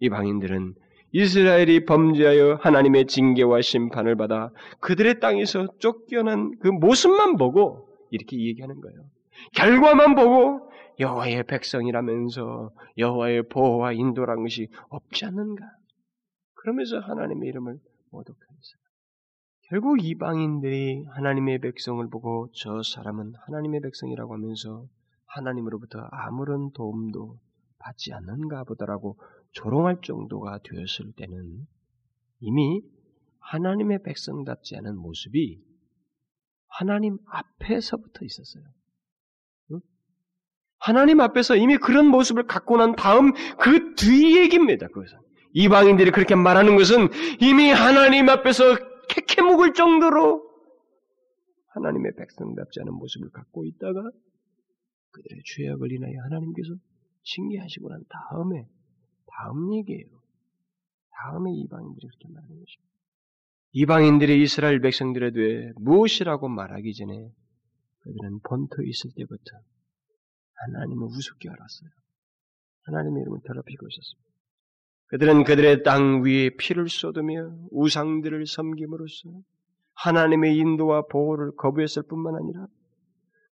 [0.00, 0.74] 이 방인들은
[1.12, 4.50] 이스라엘이 범죄하여 하나님의 징계와 심판을 받아
[4.80, 9.00] 그들의 땅에서 쫓겨난 그 모습만 보고 이렇게 얘기하는 거예요.
[9.52, 10.66] 결과만 보고
[11.00, 15.64] 여호와의 백성이라면서 여호와의 보호와 인도라는 것이 없지 않는가?
[16.54, 17.78] 그러면서 하나님의 이름을
[18.10, 18.78] 모독하였어요.
[19.70, 24.86] 결국 이방인들이 하나님의 백성을 보고 저 사람은 하나님의 백성이라고 하면서
[25.26, 27.38] 하나님으로부터 아무런 도움도
[27.78, 29.18] 받지 않는가 보다라고
[29.52, 31.66] 조롱할 정도가 되었을 때는
[32.40, 32.82] 이미
[33.40, 35.62] 하나님의 백성답지 않은 모습이
[36.68, 38.64] 하나님 앞에서부터 있었어요.
[40.78, 44.86] 하나님 앞에서 이미 그런 모습을 갖고 난 다음 그 뒤 얘기입니다.
[44.88, 45.18] 그것은
[45.54, 47.08] 이방인들이 그렇게 말하는 것은
[47.40, 48.64] 이미 하나님 앞에서
[49.08, 50.46] 캐캐 묵을 정도로
[51.74, 54.10] 하나님의 백성답지 않은 모습을 갖고 있다가
[55.12, 56.74] 그들의 죄악을 인하여 하나님께서
[57.24, 58.66] 징계하시고 난 다음에
[59.26, 60.06] 다음 얘기예요.
[61.10, 62.88] 다음에 이방인들이 그렇게 말하는 것입니다.
[63.72, 67.30] 이방인들이 이스라엘 백성들에 대해 무엇이라고 말하기 전에
[68.00, 69.58] 그들은 본토에 있을 때부터
[70.66, 71.90] 하나님을 우습게 알았어요.
[72.84, 74.28] 하나님의 이름을 더럽히고 있었습니다.
[75.08, 79.30] 그들은 그들의 땅 위에 피를 쏟으며 우상들을 섬김으로써
[79.94, 82.66] 하나님의 인도와 보호를 거부했을 뿐만 아니라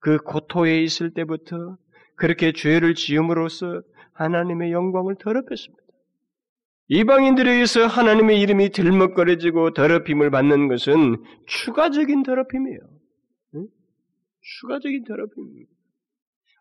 [0.00, 1.78] 그 고토에 있을 때부터
[2.16, 5.82] 그렇게 죄를 지음으로써 하나님의 영광을 더럽혔습니다.
[6.88, 11.16] 이방인들에 의해서 하나님의 이름이 들먹거려지고 더럽힘을 받는 것은
[11.46, 12.78] 추가적인 더럽힘이에요.
[13.56, 13.66] 응?
[14.40, 15.75] 추가적인 더럽힘입니다.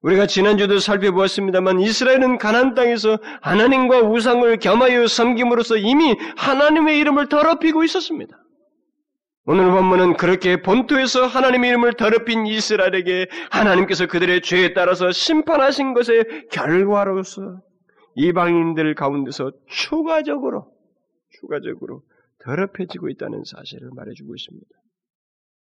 [0.06, 8.38] 우리가 지난주도 살펴보았습니다만 이스라엘은 가난 땅에서 하나님과 우상을 겸하여 섬김으로써 이미 하나님의 이름을 더럽히고 있었습니다.
[9.48, 17.62] 오늘 본문은 그렇게 본토에서 하나님의 이름을 더럽힌 이스라엘에게 하나님께서 그들의 죄에 따라서 심판하신 것의 결과로서
[18.13, 20.72] 이방인들 가운데서 추가적으로
[21.39, 22.04] 추가적으로
[22.44, 24.70] 더럽혀지고 있다는 사실을 말해주고 있습니다.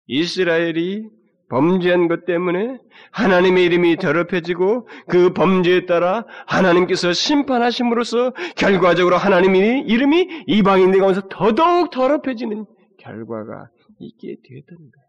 [0.06, 1.21] 이스라엘이
[1.52, 2.78] 범죄한 것 때문에
[3.10, 12.64] 하나님의 이름이 더럽혀지고 그 범죄에 따라 하나님께서 심판하심으로써 결과적으로 하나님의 이름이 이방인들 가운데서 더더욱 더럽혀지는
[13.00, 15.06] 결과가 있게 되었다는 거예요.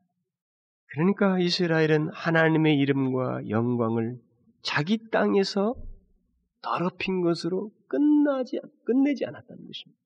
[0.92, 4.18] 그러니까 이스라엘은 하나님의 이름과 영광을
[4.64, 5.76] 자기 땅에서
[6.62, 10.02] 더럽힌 것으로 끝나지, 끝내지 않았다는 것입니다.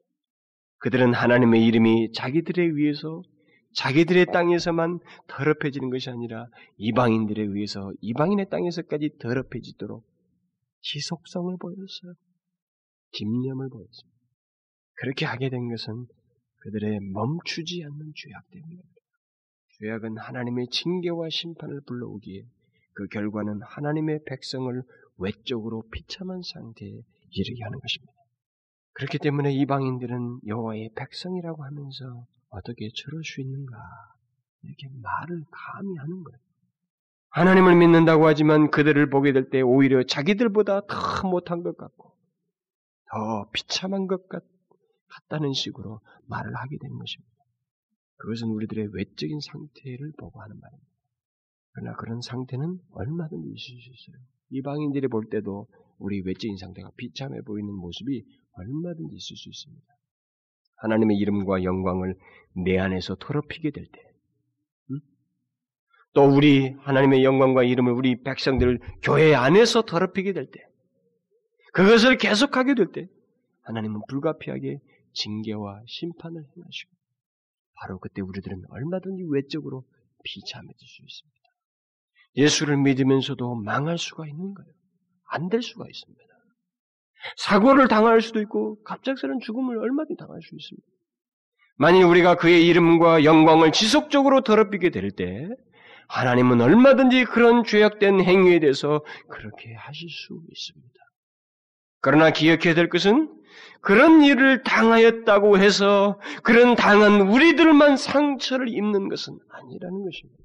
[0.81, 3.23] 그들은 하나님의 이름이 자기들에 의해서
[3.77, 10.03] 자기들의 땅에서만 더럽혀지는 것이 아니라 이방인들에 의해서 이방인의 땅에서까지 더럽혀지도록
[10.81, 12.13] 지속성을 보였어요.
[13.11, 14.17] 집념을 보였습니다.
[14.95, 16.07] 그렇게 하게 된 것은
[16.61, 18.89] 그들의 멈추지 않는 죄악 때문입니다.
[19.79, 22.41] 죄악은 하나님의 징계와 심판을 불러오기에
[22.93, 24.81] 그 결과는 하나님의 백성을
[25.17, 28.13] 외적으로 비참한 상태에 이르게 하는 것입니다.
[28.93, 33.77] 그렇기 때문에 이방인들은 여호와의 백성이라고 하면서 어떻게 저럴 수 있는가
[34.63, 36.39] 이렇게 말을 감히 하는 거예요.
[37.29, 42.15] 하나님을 믿는다고 하지만 그들을 보게 될 때 오히려 자기들보다 더 못한 것 같고
[43.11, 44.43] 더 비참한 것 같,
[45.07, 47.33] 같다는 식으로 말을 하게 되는 것입니다.
[48.17, 50.87] 그것은 우리들의 외적인 상태를 보고 하는 말입니다.
[51.73, 54.23] 그러나 그런 상태는 얼마든지 있을 수 있어요.
[54.49, 55.67] 이방인들이 볼 때도
[55.99, 59.85] 우리 외적인 상태가 비참해 보이는 모습이 얼마든지 있을 수 있습니다.
[60.77, 62.15] 하나님의 이름과 영광을
[62.65, 64.01] 내 안에서 더럽히게 될 때,
[64.91, 64.99] 음?
[66.13, 70.59] 또 우리 하나님의 영광과 이름을 우리 백성들 교회 안에서 더럽히게 될 때,
[71.73, 73.07] 그것을 계속하게 될 때,
[73.63, 74.79] 하나님은 불가피하게
[75.13, 76.91] 징계와 심판을 행하시고,
[77.79, 79.83] 바로 그때 우리들은 얼마든지 외적으로
[80.23, 81.37] 비참해질 수 있습니다.
[82.37, 84.71] 예수를 믿으면서도 망할 수가 있는 거예요.
[85.29, 86.23] 안 될 수가 있습니다.
[87.35, 90.87] 사고를 당할 수도 있고 갑작스런 죽음을 얼마든지 당할 수 있습니다.
[91.77, 95.47] 만일 우리가 그의 이름과 영광을 지속적으로 더럽히게 될 때
[96.09, 100.93] 하나님은 얼마든지 그런 죄악된 행위에 대해서 그렇게 하실 수 있습니다.
[101.99, 103.33] 그러나 기억해야 될 것은
[103.81, 110.43] 그런 일을 당하였다고 해서 그런 당한 우리들만 상처를 입는 것은 아니라는 것입니다.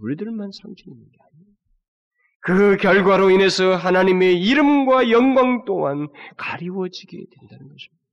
[0.00, 1.33] 우리들만 상처 입는 게 아니에요.
[2.44, 8.04] 그 결과로 인해서 하나님의 이름과 영광 또한 가리워지게 된다는 것입니다.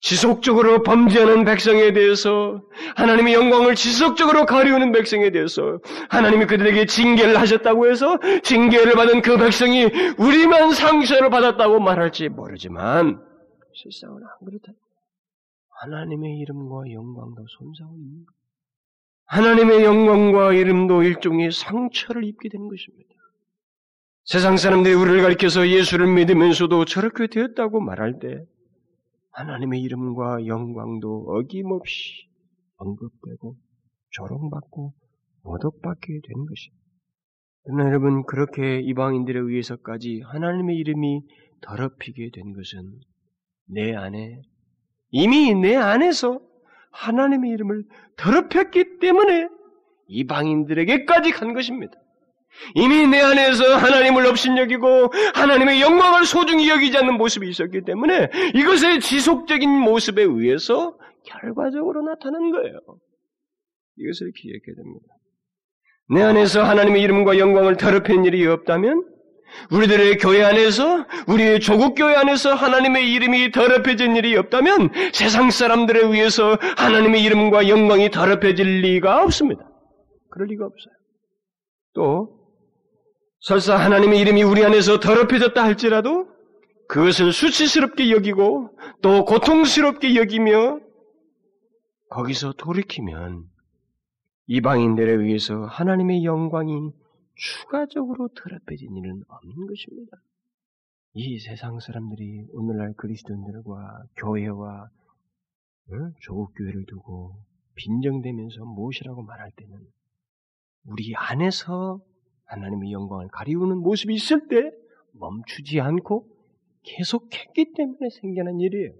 [0.00, 2.62] 지속적으로 범죄하는 백성에 대해서
[2.96, 9.84] 하나님의 영광을 지속적으로 가리우는 백성에 대해서 하나님이 그들에게 징계를 하셨다고 해서 징계를 받은 그 백성이
[10.16, 13.22] 우리만 상처를 받았다고 말할지 모르지만
[13.74, 14.72] 실상은 안 그렇다.
[15.82, 18.24] 하나님의 이름과 영광도 손상을 입는
[19.26, 23.09] 하나님의 영광과 이름도 일종의 상처를 입게 되는 것입니다.
[24.30, 28.44] 세상 사람들이 우리를 가리켜서 예수를 믿으면서도 저렇게 되었다고 말할 때
[29.32, 32.28] 하나님의 이름과 영광도 어김없이
[32.76, 33.56] 언급되고
[34.10, 34.94] 조롱받고
[35.42, 36.84] 모독받게 되는 것입니다.
[37.64, 41.22] 그러나 여러분 그렇게 이방인들에 의해서까지 하나님의 이름이
[41.62, 42.88] 더럽히게 된 것은
[43.66, 44.42] 내 안에
[45.10, 46.38] 이미 내 안에서
[46.92, 47.82] 하나님의 이름을
[48.16, 49.48] 더럽혔기 때문에
[50.06, 51.98] 이방인들에게까지 간 것입니다.
[52.74, 59.68] 이미 내 안에서 하나님을 업신여기고 하나님의 영광을 소중히 여기지 않는 모습이 있었기 때문에 이것의 지속적인
[59.68, 62.78] 모습에 의해서 결과적으로 나타난 거예요.
[63.96, 65.06] 이것을 기억해야 됩니다.
[66.12, 69.04] 내 안에서 하나님의 이름과 영광을 더럽힌 일이 없다면
[69.70, 76.56] 우리들의 교회 안에서 우리의 조국 교회 안에서 하나님의 이름이 더럽혀진 일이 없다면 세상 사람들에 의해서
[76.76, 79.68] 하나님의 이름과 영광이 더럽혀질 리가 없습니다.
[80.30, 80.94] 그럴 리가 없어요.
[81.94, 82.39] 또
[83.40, 86.28] 설사 하나님의 이름이 우리 안에서 더럽혀졌다 할지라도
[86.88, 90.80] 그것을 수치스럽게 여기고 또 고통스럽게 여기며
[92.10, 93.44] 거기서 돌이키면
[94.46, 96.90] 이방인들에 의해서 하나님의 영광이
[97.34, 100.16] 추가적으로 더럽혀진 일은 없는 것입니다.
[101.14, 104.88] 이 세상 사람들이 오늘날 그리스도인들과 교회와
[106.20, 107.36] 조국 교회를 두고
[107.76, 109.78] 빈정대면서 무엇이라고 말할 때는
[110.84, 112.00] 우리 안에서
[112.50, 114.70] 하나님의 영광을 가리우는 모습이 있을 때
[115.12, 116.26] 멈추지 않고
[116.82, 118.92] 계속했기 때문에 생겨난 일이에요.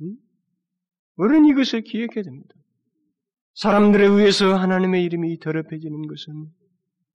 [0.00, 0.16] 응?
[1.16, 2.54] 우리는 이것을 기억해야 됩니다.
[3.54, 6.52] 사람들에 의해서 하나님의 이름이 더럽혀지는 것은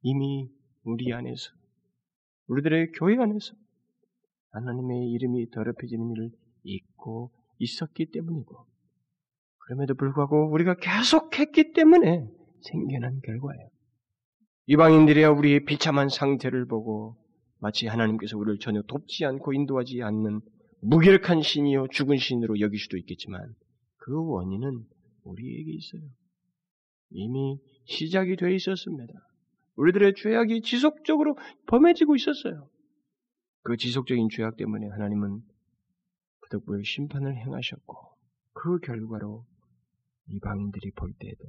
[0.02, 0.50] 이미
[0.84, 1.52] 우리 안에서,
[2.48, 3.56] 우리들의 교회 안에서
[4.52, 6.32] 하나님의 이름이 더럽혀지는 일을
[6.64, 8.66] 잊고 있었기 때문이고,
[9.60, 12.28] 그럼에도 불구하고 우리가 계속했기 때문에
[12.60, 13.73] 생겨난 결과예요.
[14.66, 17.18] 이방인들이야 우리의 비참한 상태를 보고
[17.60, 20.42] 마치 하나님께서 우리를 전혀 돕지 않고 인도하지 않는
[20.82, 23.54] 무기력한 신이요 죽은 신으로 여길 수도 있겠지만
[23.98, 24.86] 그 원인은
[25.24, 26.02] 우리에게 있어요.
[27.12, 29.14] 이미 시작이 되어 있었습니다.
[29.76, 32.70] 우리들의 죄악이 지속적으로 범해지고 있었어요.
[33.64, 35.42] 그 지속적인 죄악 때문에 하나님은
[36.42, 37.96] 그덕부의 심판을 행하셨고
[38.54, 39.46] 그 결과로
[40.28, 41.44] 이방인들이 볼 때에도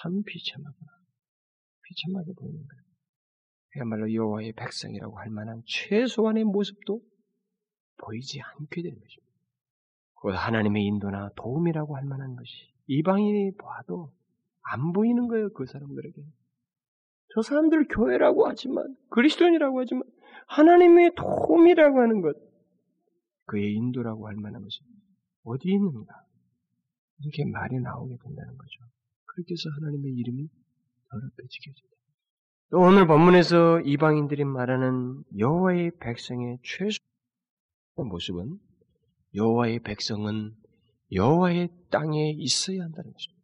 [0.00, 0.97] 참 비참하구나.
[1.88, 2.82] 비참하게 보이는 거예요.
[3.70, 7.00] 그야말로 여호와의 백성이라고 할 만한 최소한의 모습도
[7.98, 9.28] 보이지 않게 되는 것입니다.
[10.14, 12.50] 곧 하나님의 인도나 도움이라고 할 만한 것이
[12.86, 14.12] 이방인이 봐도
[14.62, 16.22] 안 보이는 거예요, 그 사람들에게.
[17.34, 20.02] 저 사람들 교회라고 하지만, 그리스도인이라고 하지만,
[20.46, 22.36] 하나님의 도움이라고 하는 것,
[23.46, 24.80] 그의 인도라고 할 만한 것이
[25.44, 26.14] 어디 있는가?
[27.20, 28.80] 이렇게 말이 나오게 된다는 거죠.
[29.24, 30.48] 그렇게 해서 하나님의 이름이
[31.10, 31.88] 더럽혀지게 됩니다.
[32.70, 36.98] 또 오늘 본문에서 이방인들이 말하는 여호와의 백성의 최소
[37.96, 38.58] 모습은
[39.34, 40.54] 여호와의 백성은
[41.12, 43.42] 여호와의 땅에 있어야 한다는 것입니다.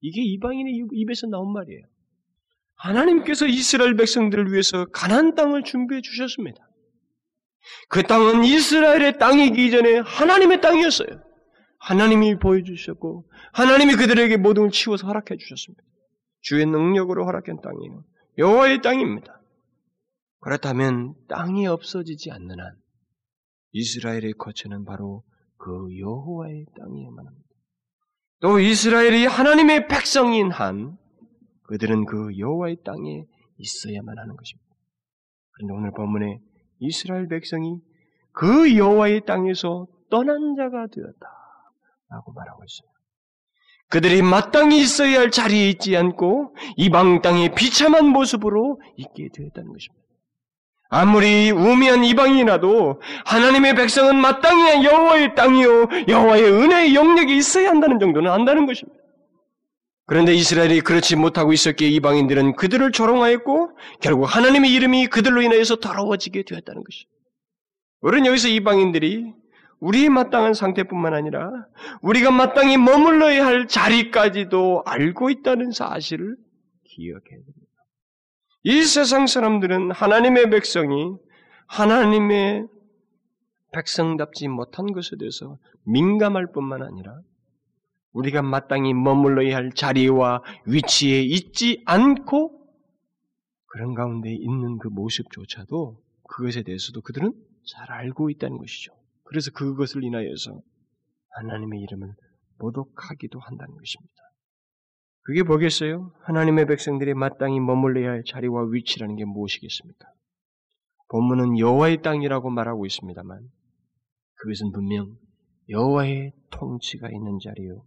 [0.00, 1.82] 이게 이방인의 입에서 나온 말이에요.
[2.74, 6.60] 하나님께서 이스라엘 백성들을 위해서 가난 땅을 준비해 주셨습니다.
[7.88, 11.08] 그 땅은 이스라엘의 땅이기 전에 하나님의 땅이었어요.
[11.80, 15.82] 하나님이 보여주셨고 하나님이 그들에게 모든 걸 치워서 허락해 주셨습니다.
[16.40, 18.04] 주의 능력으로 허락한 땅이에요.
[18.38, 19.40] 여호와의 땅입니다.
[20.40, 22.76] 그렇다면 땅이 없어지지 않는 한
[23.72, 25.24] 이스라엘의 거처는 바로
[25.56, 27.48] 그 여호와의 땅이야만 합니다.
[28.40, 30.96] 또 이스라엘이 하나님의 백성인 한
[31.64, 34.68] 그들은 그 여호와의 땅에 있어야만 하는 것입니다.
[35.50, 36.40] 그런데 오늘 본문에
[36.78, 37.80] 이스라엘 백성이
[38.32, 42.97] 그 여호와의 땅에서 떠난 자가 되었다라고 말하고 있어요.
[43.88, 49.98] 그들이 마땅히 있어야 할 자리에 있지 않고 이방 땅의 비참한 모습으로 있게 되었다는 것입니다.
[50.90, 58.66] 아무리 우미한 이방이라도 하나님의 백성은 마땅히 여호와의 땅이요 여호와의 은혜의 영역이 있어야 한다는 정도는 안다는
[58.66, 58.98] 것입니다.
[60.06, 66.82] 그런데 이스라엘이 그렇지 못하고 있었기에 이방인들은 그들을 조롱하였고 결국 하나님의 이름이 그들로 인해서 더러워지게 되었다는
[66.82, 67.18] 것입니다.
[68.00, 69.34] 우리는 여기서 이방인들이
[69.80, 71.50] 우리의 마땅한 상태뿐만 아니라
[72.02, 76.36] 우리가 마땅히 머물러야 할 자리까지도 알고 있다는 사실을
[76.84, 77.68] 기억해야 됩니다.
[78.64, 81.14] 이 세상 사람들은 하나님의 백성이
[81.66, 82.66] 하나님의
[83.72, 87.20] 백성답지 못한 것에 대해서 민감할 뿐만 아니라
[88.12, 92.58] 우리가 마땅히 머물러야 할 자리와 위치에 있지 않고
[93.66, 97.32] 그런 가운데 있는 그 모습조차도 그것에 대해서도 그들은
[97.66, 98.92] 잘 알고 있다는 것이죠.
[99.28, 100.60] 그래서 그것을 인하여서
[101.36, 102.14] 하나님의 이름을
[102.58, 104.14] 모독하기도 한다는 것입니다.
[105.22, 106.12] 그게 뭐겠어요?
[106.22, 110.08] 하나님의 백성들이 마땅히 머물러야 할 자리와 위치라는 게 무엇이겠습니까?
[111.10, 113.46] 본문은 여호와의 땅이라고 말하고 있습니다만
[114.34, 115.16] 그것은 분명
[115.68, 117.84] 여호와의 통치가 있는 자리요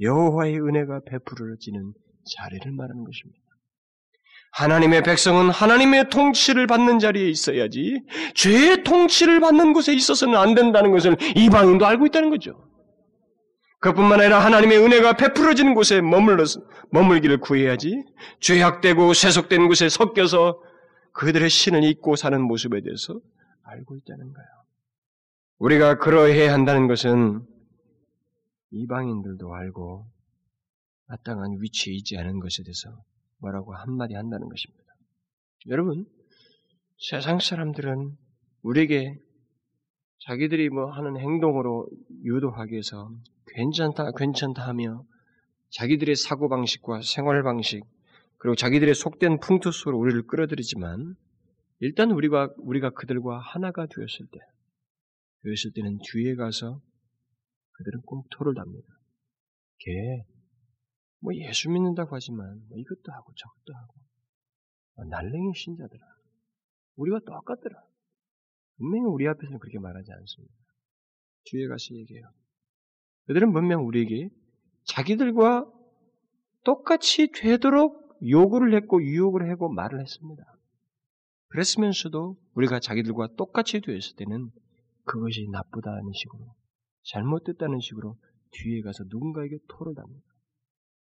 [0.00, 1.92] 여호와의 은혜가 베풀어지는
[2.36, 3.47] 자리를 말하는 것입니다.
[4.52, 8.00] 하나님의 백성은 하나님의 통치를 받는 자리에 있어야지
[8.34, 12.68] 죄의 통치를 받는 곳에 있어서는 안 된다는 것을 이방인도 알고 있다는 거죠.
[13.80, 16.44] 그뿐만 아니라 하나님의 은혜가 베풀어지는 곳에 머물러
[16.90, 18.02] 머물기를 구해야지
[18.40, 20.60] 죄악되고 세속된 곳에 섞여서
[21.12, 23.20] 그들의 신을 잊고 사는 모습에 대해서
[23.64, 24.48] 알고 있다는 거예요.
[25.58, 27.42] 우리가 그러해야 한다는 것은
[28.70, 30.06] 이방인들도 알고
[31.06, 32.90] 마땅한 위치에 있지 않은 것에 대해서
[33.38, 34.84] 뭐라고 한마디 한다는 것입니다.
[35.66, 36.06] 여러분,
[36.98, 38.16] 세상 사람들은
[38.62, 39.18] 우리에게
[40.20, 41.88] 자기들이 뭐 하는 행동으로
[42.24, 43.10] 유도하기 위해서
[43.46, 45.04] 괜찮다, 괜찮다 하며
[45.70, 47.84] 자기들의 사고방식과 생활방식,
[48.38, 51.14] 그리고 자기들의 속된 풍토 속으로 우리를 끌어들이지만
[51.80, 54.38] 일단 우리가, 우리가 그들과 하나가 되었을 때,
[55.42, 56.80] 되었을 때는 뒤에 가서
[57.72, 58.86] 그들은 꼭 토를 답니다.
[59.78, 60.24] 걔,
[61.20, 63.94] 뭐 예수 믿는다고 하지만 뭐 이것도 하고 저것도 하고
[64.96, 66.00] 뭐 날랭이 신자들아.
[66.96, 67.80] 우리가 똑같더라.
[68.76, 70.54] 분명히 우리 앞에서는 그렇게 말하지 않습니다.
[71.44, 72.24] 뒤에 가서 얘기해요.
[73.26, 74.30] 그들은 분명 우리에게
[74.84, 75.70] 자기들과
[76.64, 80.42] 똑같이 되도록 요구를 했고 유혹을 하고 말을 했습니다.
[81.48, 84.50] 그랬으면서도 우리가 자기들과 똑같이 되었을 때는
[85.04, 86.54] 그것이 나쁘다는 식으로
[87.04, 88.18] 잘못됐다는 식으로
[88.50, 90.26] 뒤에 가서 누군가에게 토를 답니다.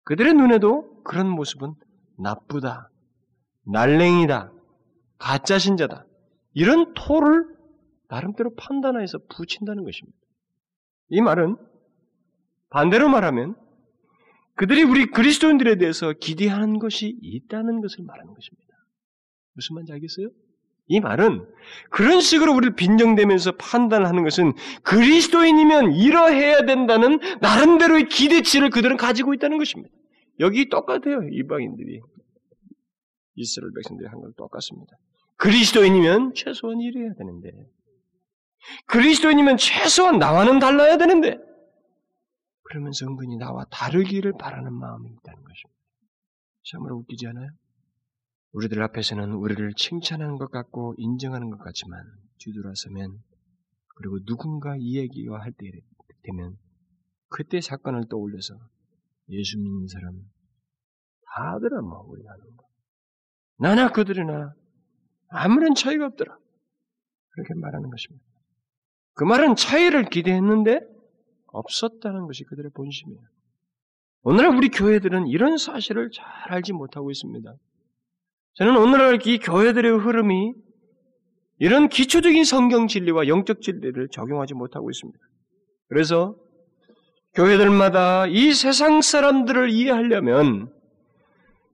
[0.05, 1.73] 그들의 눈에도 그런 모습은
[2.17, 2.89] 나쁘다,
[3.65, 4.51] 날랭이다,
[5.17, 6.05] 가짜 신자다.
[6.53, 7.45] 이런 토를
[8.07, 10.17] 나름대로 판단해서 붙인다는 것입니다.
[11.09, 11.57] 이 말은
[12.69, 13.55] 반대로 말하면
[14.55, 18.73] 그들이 우리 그리스도인들에 대해서 기대하는 것이 있다는 것을 말하는 것입니다.
[19.53, 20.29] 무슨 말인지 알겠어요?
[20.87, 21.45] 이 말은
[21.89, 29.93] 그런 식으로 우리를 빈정대면서 판단하는 것은 그리스도인이면 이러해야 된다는 나름대로의 기대치를 그들은 가지고 있다는 것입니다.
[30.39, 31.21] 여기 똑같아요.
[31.31, 32.01] 이방인들이.
[33.35, 34.95] 이스라엘 백성들이 한건 똑같습니다.
[35.37, 37.51] 그리스도인이면 최소한 이래야 되는데
[38.85, 41.37] 그리스도인이면 최소한 나와는 달라야 되는데
[42.63, 45.75] 그러면서 은근히 나와 다르기를 바라는 마음이 있다는 것입니다.
[46.63, 47.49] 참으로 웃기지 않아요?
[48.55, 52.01] 우리들 앞에서는 우리를 칭찬하는 것 같고 인정하는 것 같지만
[52.39, 53.21] 뒤돌아서면
[53.95, 55.69] 그리고 누군가 이 얘기와 할 때
[56.23, 56.57] 되면
[57.27, 58.55] 그때 사건을 떠올려서
[59.29, 60.13] 예수 믿는 사람
[61.35, 62.65] 다더라 뭐 우리가 하는 거.
[63.57, 64.53] 나나 그들이나
[65.27, 66.37] 아무런 차이가 없더라.
[67.29, 68.25] 그렇게 말하는 것입니다.
[69.15, 70.79] 그 말은 차이를 기대했는데
[71.47, 73.21] 없었다는 것이 그들의 본심이에요.
[74.23, 77.53] 오늘날 우리 교회들은 이런 사실을 잘 알지 못하고 있습니다.
[78.55, 80.53] 저는 오늘날 이 교회들의 흐름이
[81.59, 85.19] 이런 기초적인 성경 진리와 영적 진리를 적용하지 못하고 있습니다.
[85.89, 86.35] 그래서
[87.33, 90.71] 교회들마다 이 세상 사람들을 이해하려면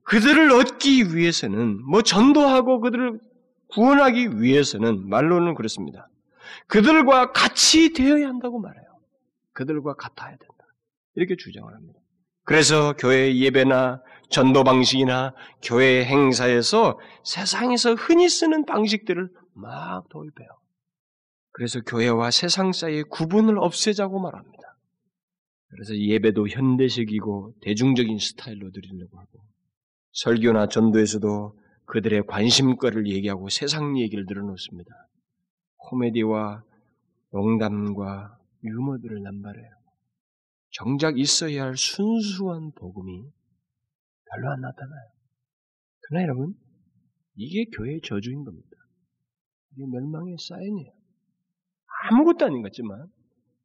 [0.02, 3.20] 그들을 얻기 위해서는 뭐 전도하고 그들을
[3.68, 6.08] 구원하기 위해서는 말로는 그렇습니다.
[6.66, 8.84] 그들과 같이 되어야 한다고 말해요.
[9.52, 10.66] 그들과 같아야 된다.
[11.14, 12.00] 이렇게 주장을 합니다.
[12.44, 20.48] 그래서 교회 예배나 전도 방식이나 교회 행사에서 세상에서 흔히 쓰는 방식들을 막 도입해요.
[21.52, 24.76] 그래서 교회와 세상 사이의 구분을 없애자고 말합니다.
[25.68, 29.40] 그래서 예배도 현대식이고 대중적인 스타일로 드리려고 하고
[30.12, 34.90] 설교나 전도에서도 그들의 관심거를 얘기하고 세상 얘기를 늘어놓습니다.
[35.76, 36.62] 코미디와
[37.32, 39.70] 농담과 유머들을 남발해요.
[40.70, 43.24] 정작 있어야 할 순수한 복음이
[44.34, 45.10] 별로 안 나타나요.
[46.02, 46.54] 그러나 여러분,
[47.34, 48.68] 이게 교회의 저주인 겁니다.
[49.72, 50.92] 이게 멸망의 사인이에요.
[52.10, 53.06] 아무것도 아닌 것 같지만,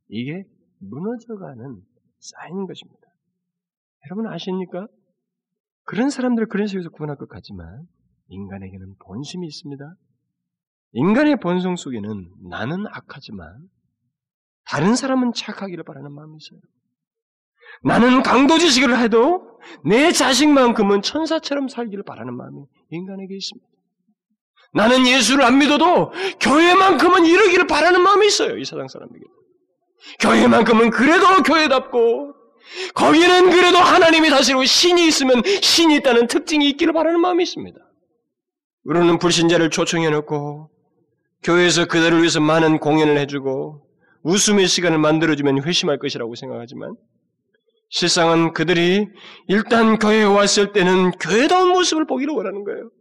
[0.10, 0.44] 이게
[0.80, 1.82] 무너져가는
[2.20, 3.02] 사인인 것입니다.
[4.06, 4.88] 여러분 아십니까?
[5.84, 7.88] 그런 사람들을 그런 식에서 구원할 것 같지만,
[8.30, 9.96] 인간에게는 본심이 있습니다.
[10.94, 13.70] 인간의 본성 속에는 나는 악하지만
[14.66, 16.60] 다른 사람은 착하기를 바라는 마음이 있어요.
[17.84, 23.68] 나는 강도지식을 해도 내 자식만큼은 천사처럼 살기를 바라는 마음이 인간에게 있습니다.
[24.74, 28.58] 나는 예수를 안 믿어도 교회만큼은 이루기를 바라는 마음이 있어요.
[28.58, 29.24] 이 세상 사람에게.
[30.20, 32.34] 교회만큼은 그래도 교회답고
[32.94, 37.80] 거기는 그래도 하나님이 다스리고 신이 있으면 신이 있다는 특징이 있기를 바라는 마음이 있습니다.
[38.84, 40.70] 우리는 불신자를 초청해 놓고
[41.44, 43.86] 교회에서 그들을 위해서 많은 공연을 해주고
[44.24, 46.96] 웃음의 시간을 만들어주면 회심할 것이라고 생각하지만
[47.90, 49.08] 실상은 그들이
[49.48, 52.92] 일단 교회에 왔을 때는 교회다운 모습을 보기를 원하는 거예요.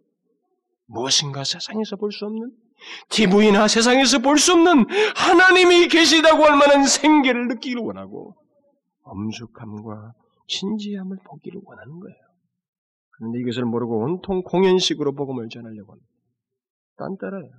[0.87, 2.53] 무엇인가 세상에서 볼 수 없는
[3.09, 4.85] TV나 세상에서 볼 수 없는
[5.17, 8.37] 하나님이 계시다고 할 만한 생계를 느끼기를 원하고
[9.03, 10.13] 엄숙함과
[10.49, 12.17] 진지함을 보기를 원하는 거예요.
[13.11, 16.11] 그런데 이것을 모르고 온통 공연식으로 복음을 전하려고 합니다.
[16.99, 17.51] 딴따라요.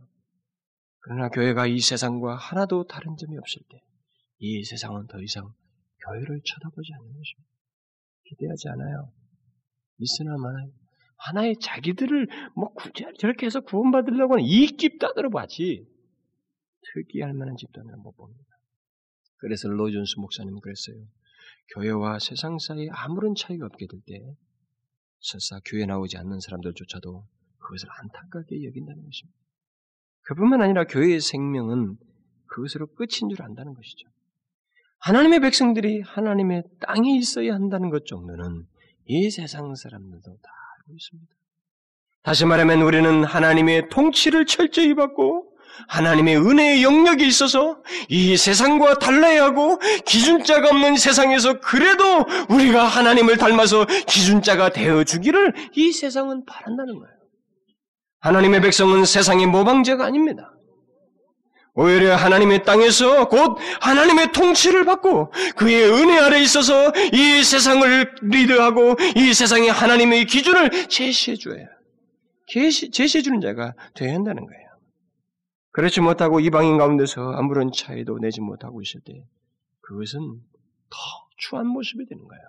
[0.99, 3.81] 그러나 교회가 이 세상과 하나도 다른 점이 없을 때,
[4.39, 5.51] 이 세상은 더 이상
[6.05, 7.49] 교회를 쳐다보지 않는 것입니다.
[8.25, 9.11] 기대하지 않아요.
[9.99, 10.71] 있으나 마나요.
[11.17, 15.87] 하나의 자기들을 뭐 굳이 저렇게 해서 구원받으려고 하는 이익 집단으로 봐지
[16.93, 18.43] 특이할 만한 집단으로 못 봅니다.
[19.37, 20.95] 그래서 로존스 목사님은 그랬어요.
[21.73, 24.35] 교회와 세상 사이에 아무런 차이가 없게 될 때,
[25.19, 27.27] 설사 교회 나오지 않는 사람들조차도
[27.57, 29.39] 그것을 안타깝게 여긴다는 것입니다.
[30.21, 31.97] 그뿐만 아니라 교회의 생명은
[32.47, 34.07] 그것으로 끝인 줄 안다는 것이죠.
[34.99, 38.65] 하나님의 백성들이 하나님의 땅에 있어야 한다는 것 정도는
[39.05, 41.33] 이 세상 사람들도 다 알고 있습니다.
[42.23, 45.53] 다시 말하면 우리는 하나님의 통치를 철저히 받고
[45.87, 53.85] 하나님의 은혜의 영역이 있어서 이 세상과 달라야 하고 기준자가 없는 세상에서 그래도 우리가 하나님을 닮아서
[53.85, 57.15] 기준자가 되어 주기를 이 세상은 바란다는 거예요.
[58.19, 60.51] 하나님의 백성은 세상의 모방제가 아닙니다.
[61.77, 69.31] 오히려 하나님의 땅에서 곧 하나님의 통치를 받고 그의 은혜 아래 있어서 이 세상을 리드하고 이
[69.31, 71.67] 세상의 하나님의 기준을 제시해 줘야
[72.47, 74.67] 제시해 주는 자가 되어야 한다는 거예요.
[75.71, 79.13] 그렇지 못하고 이방인 가운데서 아무런 차이도 내지 못하고 있을 때
[79.81, 80.19] 그것은
[80.89, 80.97] 더
[81.37, 82.43] 추한 모습이 되는 거예요.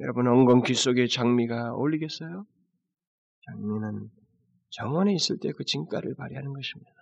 [0.00, 2.44] 여러분 엉겅퀴 속에 장미가 어울리겠어요?
[3.46, 4.10] 장미는
[4.68, 6.99] 정원에 있을 때 그 진가를 발휘하는 것입니다.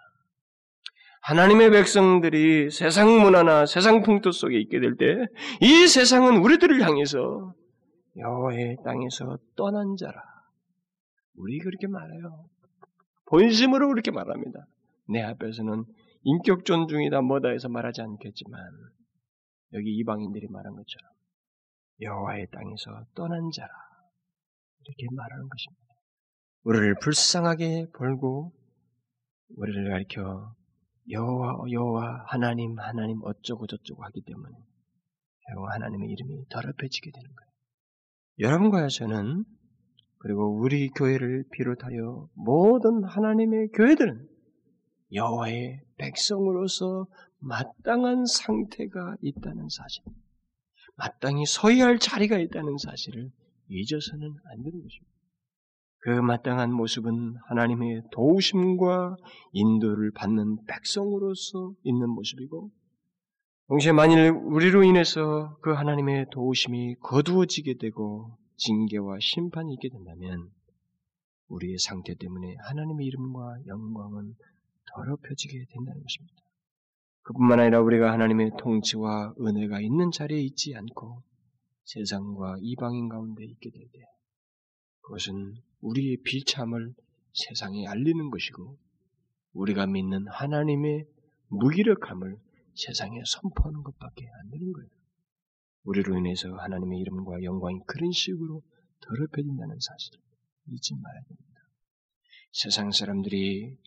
[1.22, 5.26] 하나님의 백성들이 세상 문화나 세상 풍토 속에 있게 될 때
[5.60, 7.54] 이 세상은 우리들을 향해서
[8.16, 10.20] 여호와의 땅에서 떠난 자라.
[11.36, 12.48] 우리 그렇게 말해요.
[13.26, 14.66] 본심으로 그렇게 말합니다.
[15.08, 15.84] 내 앞에서는
[16.22, 18.60] 인격 존중이다 뭐다 해서 말하지 않겠지만
[19.74, 21.10] 여기 이방인들이 말한 것처럼
[22.00, 23.68] 여호와의 땅에서 떠난 자라
[24.84, 25.84] 이렇게 말하는 것입니다.
[26.64, 28.52] 우리를 불쌍하게 벌고
[29.56, 30.54] 우리를 가리켜
[31.10, 34.56] 여호와 여호와 하나님 하나님 어쩌고 저쩌고 하기 때문에
[35.54, 37.48] 여호와 하나님의 이름이 더럽혀지게 되는 거예요.
[38.40, 39.44] 여러분과 저는
[40.18, 44.28] 그리고 우리 교회를 비롯하여 모든 하나님의 교회들은
[45.12, 47.06] 여호와의 백성으로서
[47.40, 50.02] 마땅한 상태가 있다는 사실,
[50.96, 53.30] 마땅히 서야 할 자리가 있다는 사실을
[53.68, 55.17] 잊어서는 안 되는 것입니다.
[56.08, 59.18] 그 마땅한 모습은 하나님의 도우심과
[59.52, 62.70] 인도를 받는 백성으로서 있는 모습이고,
[63.66, 70.48] 동시에 만일 우리로 인해서 그 하나님의 도우심이 거두어지게 되고 징계와 심판이 있게 된다면
[71.48, 74.32] 우리의 상태 때문에 하나님의 이름과 영광은
[74.94, 76.36] 더럽혀지게 된다는 것입니다.
[77.20, 81.22] 그뿐만 아니라 우리가 하나님의 통치와 은혜가 있는 자리에 있지 않고
[81.84, 83.98] 세상과 이방인 가운데 있게 될 때,
[85.08, 86.94] 그것은 우리의 비참을
[87.32, 88.78] 세상에 알리는 것이고,
[89.54, 91.06] 우리가 믿는 하나님의
[91.48, 92.36] 무기력함을
[92.74, 94.90] 세상에 선포하는 것밖에 안 되는 거예요.
[95.84, 98.62] 우리로 인해서 하나님의 이름과 영광이 그런 식으로
[99.00, 100.20] 더럽혀진다는 사실을
[100.66, 101.60] 잊지 말아야 됩니다.
[102.52, 103.78] 세상 사람들이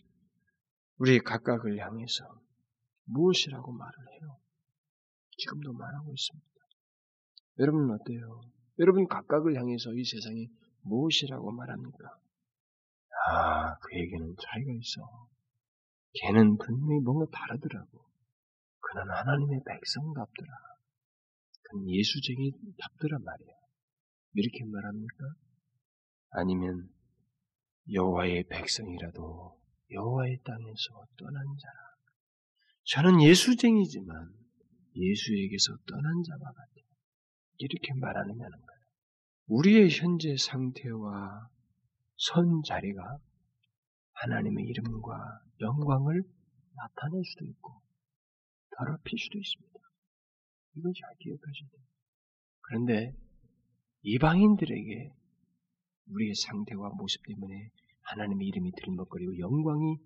[0.98, 2.24] 우리 각각을 향해서
[3.04, 4.38] 무엇이라고 말을 해요?
[5.38, 6.48] 지금도 말하고 있습니다.
[7.60, 8.40] 여러분은 어때요?
[8.80, 10.48] 여러분 각각을 향해서 이 세상에
[10.82, 12.18] 무엇이라고 말합니까?
[13.28, 15.28] 아, 그에게는 차이가 있어.
[16.14, 18.04] 걔는 분명히 뭔가 다르더라고.
[18.80, 20.52] 그는 하나님의 백성 답더라.
[21.62, 23.54] 그는 예수쟁이 답더라 말이야.
[24.34, 25.24] 이렇게 말합니까?
[26.30, 26.88] 아니면
[27.92, 29.60] 여호와의 백성이라도
[29.90, 31.92] 여호와의 땅에서 떠난 자라.
[32.84, 34.32] 저는 예수쟁이지만
[34.96, 36.72] 예수에게서 떠난 자와 같아.
[37.58, 38.71] 이렇게 말하느냐는 거예요.
[39.52, 41.50] 우리의 현재 상태와
[42.16, 43.18] 선 자리가
[44.12, 46.22] 하나님의 이름과 영광을
[46.74, 47.82] 나타낼 수도 있고
[48.78, 49.78] 더럽힐 수도 있습니다.
[50.76, 51.84] 이걸 잘 기억하셔야 돼요.
[52.62, 53.14] 그런데
[54.00, 55.12] 이방인들에게
[56.06, 59.98] 우리의 상태와 모습 때문에 하나님의 이름이 들먹거리고 영광이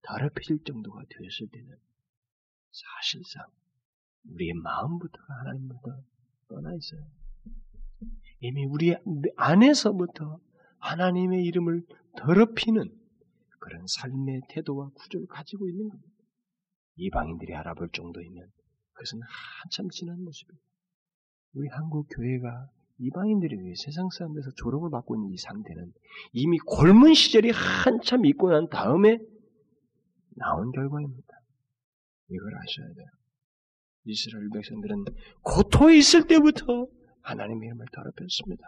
[0.00, 1.76] 더럽혀질 정도가 되었을 때는
[2.70, 3.44] 사실상
[4.30, 6.04] 우리의 마음부터가 하나님부터
[6.48, 7.21] 떠나 있어요.
[8.42, 8.94] 이미 우리
[9.36, 10.40] 안에서부터
[10.78, 11.82] 하나님의 이름을
[12.16, 12.82] 더럽히는
[13.60, 16.10] 그런 삶의 태도와 구조를 가지고 있는 겁니다.
[16.96, 18.48] 이방인들이 알아볼 정도이면
[18.94, 20.58] 그것은 한참 지난 모습이에요.
[21.54, 22.68] 우리 한국 교회가
[22.98, 25.92] 이방인들에 의해 세상 사람들에서 조롱을 받고 있는 이 상태는
[26.32, 29.18] 이미 골문 시절이 한참 있고 난 다음에
[30.34, 31.28] 나온 결과입니다.
[32.28, 33.06] 이걸 아셔야 돼요.
[34.04, 35.04] 이스라엘 백성들은
[35.42, 36.88] 고토에 있을 때부터
[37.22, 38.64] 하나님의 이름을 더럽혔습니다.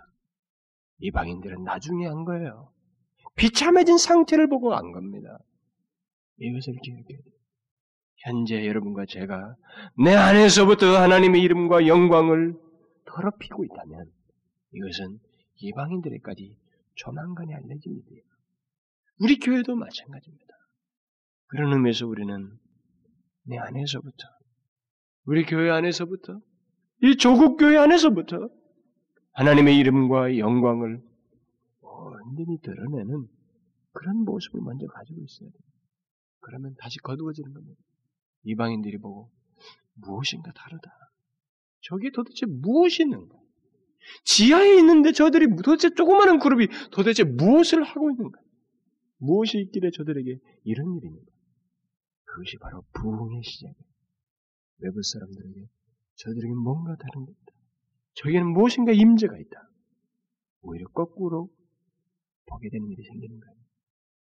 [0.99, 2.73] 이방인들은 나중에 한 거예요.
[3.37, 5.39] 비참해진 상태를 보고 안 겁니다.
[6.39, 7.35] 이것을 기억해야 돼요.
[8.19, 9.57] 현재 여러분과 제가
[10.03, 12.55] 내 안에서부터 하나님의 이름과 영광을
[13.07, 14.11] 더럽히고 있다면
[14.73, 15.19] 이것은
[15.57, 16.57] 이방인들에까지
[16.95, 18.23] 조만간에 알려질 일이에요.
[19.21, 20.55] 우리 교회도 마찬가지입니다.
[21.47, 22.59] 그런 의미에서 우리는
[23.45, 24.29] 내 안에서부터
[25.27, 26.41] 우리 교회 안에서부터
[27.05, 28.49] 이 조국 교회 안에서부터
[29.33, 31.03] 하나님의 이름과 영광을
[31.83, 33.29] 완전히 드러내는
[33.93, 35.61] 그런 모습을 먼저 가지고 있어야 돼요.
[36.41, 37.79] 그러면 다시 거두어지는 겁니다.
[38.45, 39.31] 이방인들이 보고
[39.97, 40.91] 무엇인가 다르다.
[41.83, 43.37] 저게 도대체 무엇이 있는가?
[44.25, 48.41] 지하에 있는데 저들이 도대체 조그마한 그룹이 도대체 무엇을 하고 있는가?
[49.19, 51.33] 무엇이 있길래 저들에게 이런 일이 있는가?
[52.25, 53.85] 그것이 바로 부흥의 시작이에요.
[54.79, 55.67] 외부 사람들에게
[56.17, 57.53] 저들에게 뭔가 다른 게 있다.
[58.15, 59.69] 저에게는 무엇인가 임재가 있다.
[60.63, 61.51] 오히려 거꾸로
[62.47, 63.57] 보게 되는 일이 생기는 거예요.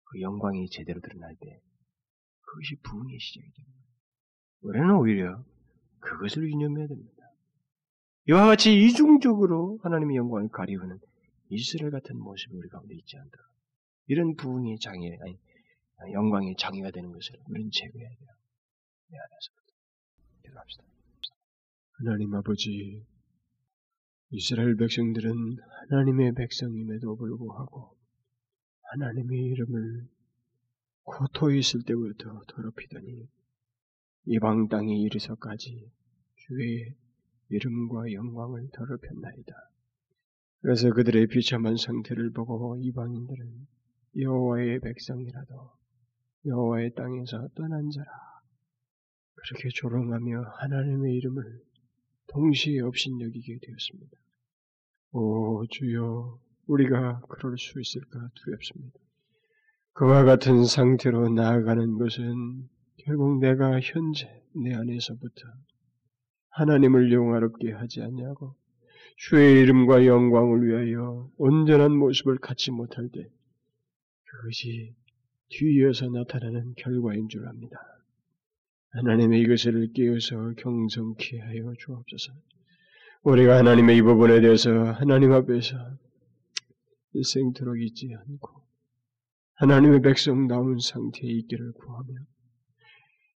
[0.04, 1.60] 그 영광이 제대로 드러날 때
[2.42, 3.80] 그것이 부흥의 시작이 됩니다.
[4.62, 5.44] 우리는 오히려
[6.00, 7.24] 그것을 유념해야 됩니다.
[8.28, 10.98] 이와 같이 이중적으로 하나님의 영광을 가리우는
[11.48, 13.36] 이스라엘 같은 모습이 우리 가운데 있지 않다.
[14.06, 15.38] 이런 부흥의 장애, 아니,
[16.12, 18.28] 영광의 장애가 되는 것을 우리는 제거해야 돼요.
[19.08, 19.72] 내 안에서부터.
[20.42, 20.84] 기도합시다.
[22.02, 23.04] 하나님 아버지,
[24.30, 25.58] 이스라엘 백성들은
[25.90, 27.94] 하나님의 백성임에도 불구하고
[28.92, 30.08] 하나님의 이름을
[31.02, 33.28] 고토에 있을 때부터 더럽히더니
[34.24, 35.92] 이방 땅에 이르서까지
[36.36, 36.94] 주의
[37.50, 39.52] 이름과 영광을 더럽혔나이다.
[40.62, 43.66] 그래서 그들의 비참한 상태를 보고 이방인들은
[44.16, 45.70] 여호와의 백성이라도
[46.46, 48.10] 여호와의 땅에서 떠난 자라
[49.34, 51.69] 그렇게 조롱하며 하나님의 이름을
[52.30, 54.16] 동시에 없인 여기게 되었습니다.
[55.12, 58.98] 오 주여 우리가 그럴 수 있을까 두렵습니다.
[59.92, 62.68] 그와 같은 상태로 나아가는 것은
[62.98, 65.42] 결국 내가 현재 내 안에서부터
[66.50, 68.54] 하나님을 영화롭게 하지 않냐고
[69.16, 73.28] 주의 이름과 영광을 위하여 온전한 모습을 갖지 못할 때
[74.24, 74.94] 그것이
[75.48, 77.76] 뒤이어서 나타나는 결과인 줄 압니다.
[78.92, 82.32] 하나님의 이것을 깨어서 경성케 하여 주옵소서.
[83.22, 85.76] 우리가 하나님의 이 부분에 대해서 하나님 앞에서
[87.12, 88.48] 일생토록 잊지 않고
[89.54, 92.08] 하나님의 백성다운 상태에 있기를 구하며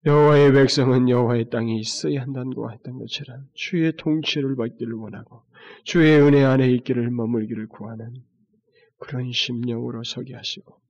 [0.07, 5.44] 여호와의 백성은 여호와의 땅에 있어야 한다고 했던 것처럼 주의 통치를 받기를 원하고
[5.84, 8.12] 주의 은혜 안에 있기를 머물기를 구하는
[8.98, 10.80] 그런 심령으로 서게 하시고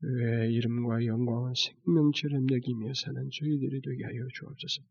[0.00, 4.82] 주의 이름과 영광을 생명처럼 여기며 사는 저희들이 되게 하여 주옵소서.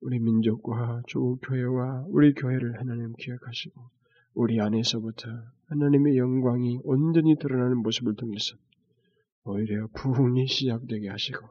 [0.00, 3.80] 우리 민족과 주 교회와 우리 교회를 하나님 기억하시고
[4.34, 5.28] 우리 안에서부터
[5.66, 8.56] 하나님의 영광이 온전히 드러나는 모습을 통해서
[9.44, 11.46] 오히려 부흥이 시작되게 하시고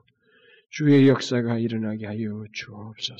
[0.69, 3.15] 주의 역사가 일어나게 하여 주옵소서.